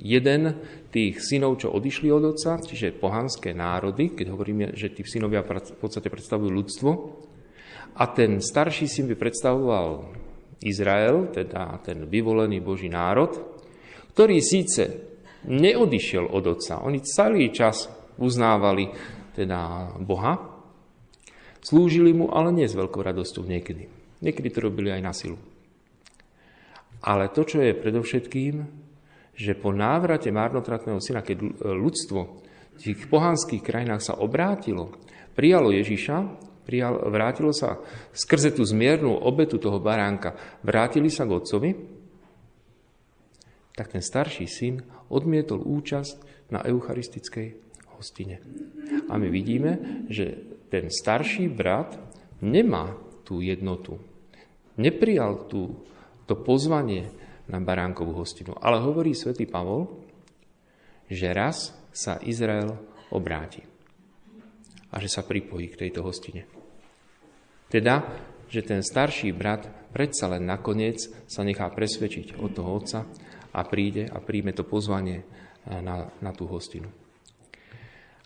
jeden 0.02 0.42
tých 0.90 1.20
synov, 1.22 1.60
čo 1.60 1.74
odišli 1.74 2.10
od 2.10 2.34
otca, 2.36 2.58
čiže 2.58 2.96
pohanské 2.96 3.52
národy, 3.54 4.16
keď 4.16 4.28
hovoríme, 4.34 4.66
že 4.74 4.92
tí 4.92 5.04
synovia 5.04 5.44
v 5.44 5.78
podstate 5.78 6.08
predstavujú 6.08 6.50
ľudstvo, 6.52 6.90
a 7.98 8.04
ten 8.14 8.38
starší 8.38 8.86
syn 8.86 9.10
by 9.10 9.16
predstavoval 9.18 10.06
Izrael, 10.62 11.34
teda 11.34 11.82
ten 11.82 12.06
vyvolený 12.06 12.62
Boží 12.62 12.90
národ, 12.90 13.34
ktorý 14.14 14.38
síce 14.42 14.84
neodišiel 15.46 16.30
od 16.30 16.58
otca, 16.58 16.82
oni 16.82 17.02
celý 17.02 17.50
čas 17.54 17.90
uznávali 18.18 18.90
teda 19.38 19.94
Boha, 20.02 20.38
slúžili 21.62 22.14
mu, 22.14 22.34
ale 22.34 22.50
nie 22.54 22.66
s 22.66 22.74
veľkou 22.74 23.02
radosťou 23.02 23.46
niekedy. 23.46 23.86
Niekedy 24.18 24.50
to 24.50 24.66
robili 24.66 24.90
aj 24.90 25.02
na 25.02 25.14
silu. 25.14 25.38
Ale 27.06 27.30
to, 27.30 27.46
čo 27.46 27.62
je 27.62 27.78
predovšetkým, 27.78 28.56
že 29.38 29.54
po 29.54 29.70
návrate 29.70 30.34
márnotratného 30.34 30.98
syna, 30.98 31.22
keď 31.22 31.62
ľudstvo 31.62 32.20
v 32.74 32.80
tých 32.82 33.06
pohanských 33.06 33.62
krajinách 33.62 34.02
sa 34.02 34.18
obrátilo, 34.18 34.98
prijalo 35.38 35.70
Ježiša, 35.70 36.18
prijal, 36.68 37.00
vrátilo 37.08 37.56
sa 37.56 37.80
skrze 38.12 38.52
tú 38.52 38.68
zmiernu 38.68 39.16
obetu 39.24 39.56
toho 39.56 39.80
baránka, 39.80 40.36
vrátili 40.68 41.08
sa 41.08 41.24
k 41.24 41.32
otcovi, 41.32 41.72
tak 43.72 43.96
ten 43.96 44.04
starší 44.04 44.44
syn 44.52 44.84
odmietol 45.08 45.64
účasť 45.64 46.50
na 46.52 46.60
eucharistickej 46.68 47.56
hostine. 47.96 48.44
A 49.08 49.16
my 49.16 49.32
vidíme, 49.32 50.04
že 50.12 50.36
ten 50.68 50.92
starší 50.92 51.48
brat 51.48 51.96
nemá 52.44 53.00
tú 53.24 53.40
jednotu. 53.40 54.02
Neprijal 54.76 55.48
tú, 55.48 55.88
to 56.28 56.36
pozvanie 56.36 57.08
na 57.48 57.64
baránkovú 57.64 58.18
hostinu. 58.20 58.58
Ale 58.60 58.84
hovorí 58.84 59.16
svätý 59.16 59.48
Pavol, 59.48 59.88
že 61.08 61.32
raz 61.32 61.72
sa 61.96 62.20
Izrael 62.20 62.76
obráti 63.10 63.64
a 64.92 65.00
že 65.00 65.08
sa 65.08 65.24
pripojí 65.24 65.72
k 65.72 65.88
tejto 65.88 66.04
hostine. 66.04 66.57
Teda, 67.68 68.04
že 68.48 68.64
ten 68.64 68.80
starší 68.80 69.36
brat 69.36 69.68
predsa 69.92 70.32
len 70.32 70.48
nakoniec 70.48 71.04
sa 71.28 71.44
nechá 71.44 71.68
presvedčiť 71.68 72.40
od 72.40 72.52
toho 72.56 72.70
otca 72.80 73.04
a 73.52 73.62
príde 73.68 74.08
a 74.08 74.22
príjme 74.24 74.56
to 74.56 74.64
pozvanie 74.64 75.24
eh, 75.24 75.82
na, 75.84 76.08
na 76.24 76.32
tú 76.32 76.48
hostinu. 76.48 76.88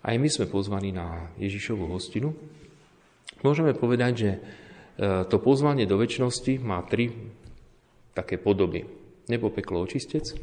Aj 0.01 0.17
my 0.17 0.30
sme 0.30 0.49
pozvaní 0.49 0.89
na 0.89 1.30
Ježišovú 1.38 1.86
hostinu. 1.93 2.34
Môžeme 3.45 3.73
povedať, 3.73 4.13
že 4.13 4.32
eh, 4.38 4.41
to 5.25 5.38
pozvanie 5.41 5.89
do 5.89 5.97
väčšnosti 5.97 6.62
má 6.62 6.84
tri 6.86 7.10
také 8.13 8.38
podoby. 8.38 8.86
Nebo 9.30 9.54
peklo 9.54 9.80
očistec, 9.82 10.36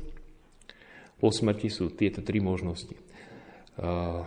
po 1.18 1.28
smrti 1.28 1.68
sú 1.68 1.92
tieto 1.94 2.24
tri 2.24 2.42
možnosti. 2.42 2.94
Eh, 2.94 4.22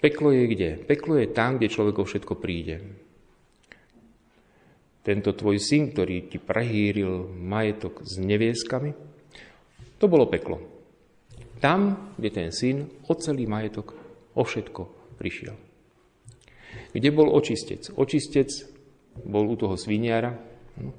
peklo 0.00 0.32
je 0.32 0.44
kde? 0.48 0.70
Peklo 0.88 1.20
je 1.20 1.28
tam, 1.28 1.60
kde 1.60 1.68
človeko 1.68 2.08
všetko 2.08 2.38
príde. 2.40 3.03
Tento 5.04 5.36
tvoj 5.36 5.60
syn, 5.60 5.92
ktorý 5.92 6.32
ti 6.32 6.40
prehýril 6.40 7.28
majetok 7.36 8.00
s 8.00 8.16
nevieskami, 8.16 8.96
to 10.00 10.08
bolo 10.08 10.24
peklo. 10.26 10.64
Tam, 11.60 12.12
kde 12.16 12.30
ten 12.32 12.48
syn 12.48 12.88
o 13.08 13.12
celý 13.16 13.44
majetok, 13.44 13.92
o 14.34 14.42
všetko 14.42 14.82
prišiel. 15.20 15.54
Kde 16.90 17.08
bol 17.14 17.30
očistec? 17.30 17.92
Očistec 17.94 18.50
bol 19.22 19.46
u 19.46 19.56
toho 19.60 19.78
sviniara, 19.78 20.34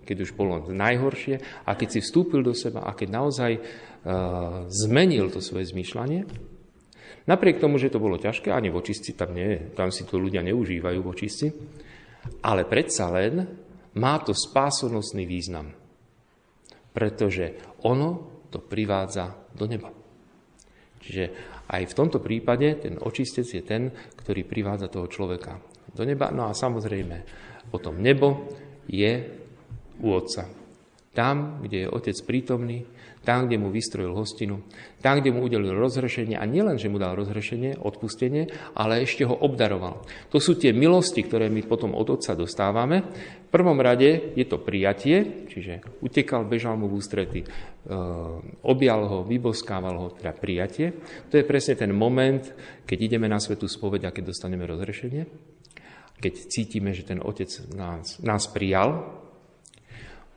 keď 0.07 0.17
už 0.23 0.31
bolo 0.39 0.71
najhoršie 0.71 1.67
a 1.67 1.75
keď 1.75 1.87
si 1.91 1.99
vstúpil 1.99 2.39
do 2.39 2.55
seba 2.55 2.87
a 2.87 2.95
keď 2.95 3.07
naozaj 3.11 3.51
uh, 3.59 3.63
zmenil 4.71 5.27
to 5.33 5.43
svoje 5.43 5.67
zmýšľanie, 5.75 6.23
napriek 7.27 7.59
tomu, 7.59 7.75
že 7.75 7.91
to 7.91 7.99
bolo 7.99 8.15
ťažké, 8.15 8.53
ani 8.53 8.71
v 8.71 8.79
tam 9.17 9.35
nie, 9.35 9.75
tam 9.75 9.91
si 9.91 10.07
to 10.07 10.15
ľudia 10.15 10.39
neužívajú 10.47 10.99
v 11.03 11.11
očistci, 11.11 11.47
ale 12.41 12.63
predsa 12.63 13.11
len 13.11 13.64
má 13.95 14.19
to 14.23 14.35
spásonosný 14.35 15.23
význam. 15.27 15.71
Pretože 16.95 17.75
ono 17.83 18.43
to 18.47 18.63
privádza 18.63 19.35
do 19.51 19.67
neba. 19.67 19.91
Čiže 21.03 21.23
aj 21.69 21.83
v 21.91 21.97
tomto 21.97 22.23
prípade 22.23 22.79
ten 22.81 22.95
očistec 23.01 23.45
je 23.45 23.63
ten, 23.65 23.91
ktorý 23.91 24.47
privádza 24.47 24.87
toho 24.87 25.11
človeka 25.11 25.59
do 25.91 26.03
neba. 26.07 26.31
No 26.31 26.47
a 26.47 26.55
samozrejme, 26.55 27.17
potom 27.67 27.99
nebo 27.99 28.47
je 28.87 29.11
u 29.99 30.07
Otca. 30.11 30.47
Tam, 31.15 31.63
kde 31.63 31.87
je 31.87 31.91
Otec 31.91 32.17
prítomný, 32.27 32.83
tam, 33.25 33.49
kde 33.49 33.57
mu 33.57 33.73
vystrojil 33.73 34.13
hostinu, 34.13 34.61
tam, 35.01 35.17
kde 35.19 35.33
mu 35.33 35.41
udelil 35.41 35.73
rozhrešenie 35.73 36.37
a 36.37 36.45
nielen, 36.45 36.77
že 36.77 36.87
mu 36.87 37.01
dal 37.01 37.17
rozhrešenie, 37.17 37.81
odpustenie, 37.81 38.47
ale 38.77 39.01
ešte 39.01 39.25
ho 39.25 39.33
obdaroval. 39.33 40.05
To 40.29 40.37
sú 40.37 40.55
tie 40.55 40.71
milosti, 40.71 41.25
ktoré 41.25 41.49
my 41.49 41.65
potom 41.65 41.97
od 41.97 42.05
Otca 42.05 42.37
dostávame. 42.37 43.01
V 43.45 43.49
prvom 43.49 43.81
rade 43.81 44.37
je 44.37 44.45
to 44.45 44.61
prijatie, 44.61 45.49
čiže 45.49 45.81
utekal, 46.05 46.45
bežal 46.45 46.77
mu 46.77 46.85
v 46.85 47.01
ústrety, 47.01 47.41
e, 47.41 47.47
objal 48.63 49.09
ho, 49.09 49.17
vyboskával 49.25 49.95
ho, 49.97 50.07
teda 50.13 50.31
prijatie. 50.37 50.93
To 51.33 51.41
je 51.41 51.47
presne 51.47 51.73
ten 51.73 51.89
moment, 51.89 52.45
keď 52.85 52.97
ideme 53.01 53.25
na 53.25 53.41
svetu 53.41 53.65
spoveď 53.65 54.07
a 54.07 54.13
keď 54.13 54.29
dostaneme 54.29 54.69
rozhrešenie, 54.69 55.23
keď 56.19 56.33
cítime, 56.47 56.95
že 56.95 57.07
ten 57.07 57.19
Otec 57.19 57.49
nás, 57.75 58.19
nás 58.23 58.47
prijal. 58.51 59.03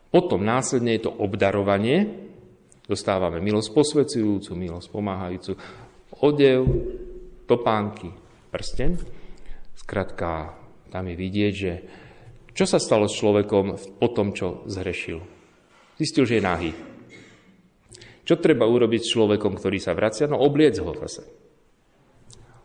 Potom 0.09 0.41
následne 0.41 0.97
je 0.97 1.05
to 1.05 1.13
obdarovanie, 1.13 2.28
Dostávame 2.89 3.45
milosť 3.45 3.69
posvedzujúcu, 3.77 4.57
milosť 4.57 4.89
pomáhajúcu, 4.89 5.53
odev, 6.25 6.65
topánky, 7.45 8.09
prsten. 8.49 8.97
Skrátka, 9.77 10.57
tam 10.89 11.05
je 11.13 11.17
vidieť, 11.21 11.53
že 11.53 11.73
čo 12.57 12.65
sa 12.65 12.81
stalo 12.81 13.05
s 13.05 13.21
človekom 13.21 13.77
po 14.01 14.09
tom, 14.17 14.33
čo 14.33 14.65
zhrešil. 14.65 15.21
Zistil, 16.01 16.25
že 16.25 16.41
je 16.41 16.49
nahý. 16.49 16.73
Čo 18.25 18.41
treba 18.41 18.65
urobiť 18.65 19.05
s 19.05 19.13
človekom, 19.13 19.61
ktorý 19.61 19.77
sa 19.77 19.93
vracia? 19.93 20.25
No 20.25 20.41
obliec 20.41 20.81
ho 20.81 20.93
zase. 20.97 21.29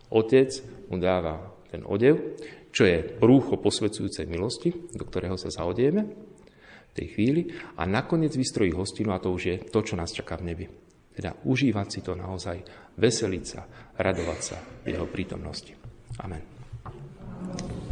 Otec 0.08 0.50
mu 0.88 0.96
dáva 0.96 1.52
ten 1.68 1.84
odev, 1.84 2.40
čo 2.72 2.88
je 2.88 3.04
prúcho 3.04 3.60
posvedzujúcej 3.60 4.24
milosti, 4.24 4.72
do 4.96 5.04
ktorého 5.04 5.36
sa 5.36 5.52
zaodieme 5.52 6.32
tej 6.94 7.06
chvíli 7.18 7.42
a 7.76 7.82
nakoniec 7.84 8.32
vystrojí 8.36 8.70
hostinu 8.72 9.12
a 9.12 9.22
to 9.22 9.34
už 9.34 9.42
je 9.42 9.56
to, 9.68 9.80
čo 9.82 9.94
nás 9.98 10.14
čaká 10.14 10.38
v 10.38 10.46
nebi. 10.54 10.66
Teda 11.14 11.34
užívať 11.46 11.86
si 11.90 12.00
to 12.02 12.18
naozaj, 12.18 12.58
veseliť 12.98 13.44
sa, 13.46 13.62
radovať 13.98 14.40
sa 14.42 14.58
v 14.82 14.94
jeho 14.94 15.06
prítomnosti. 15.06 15.74
Amen. 16.22 17.83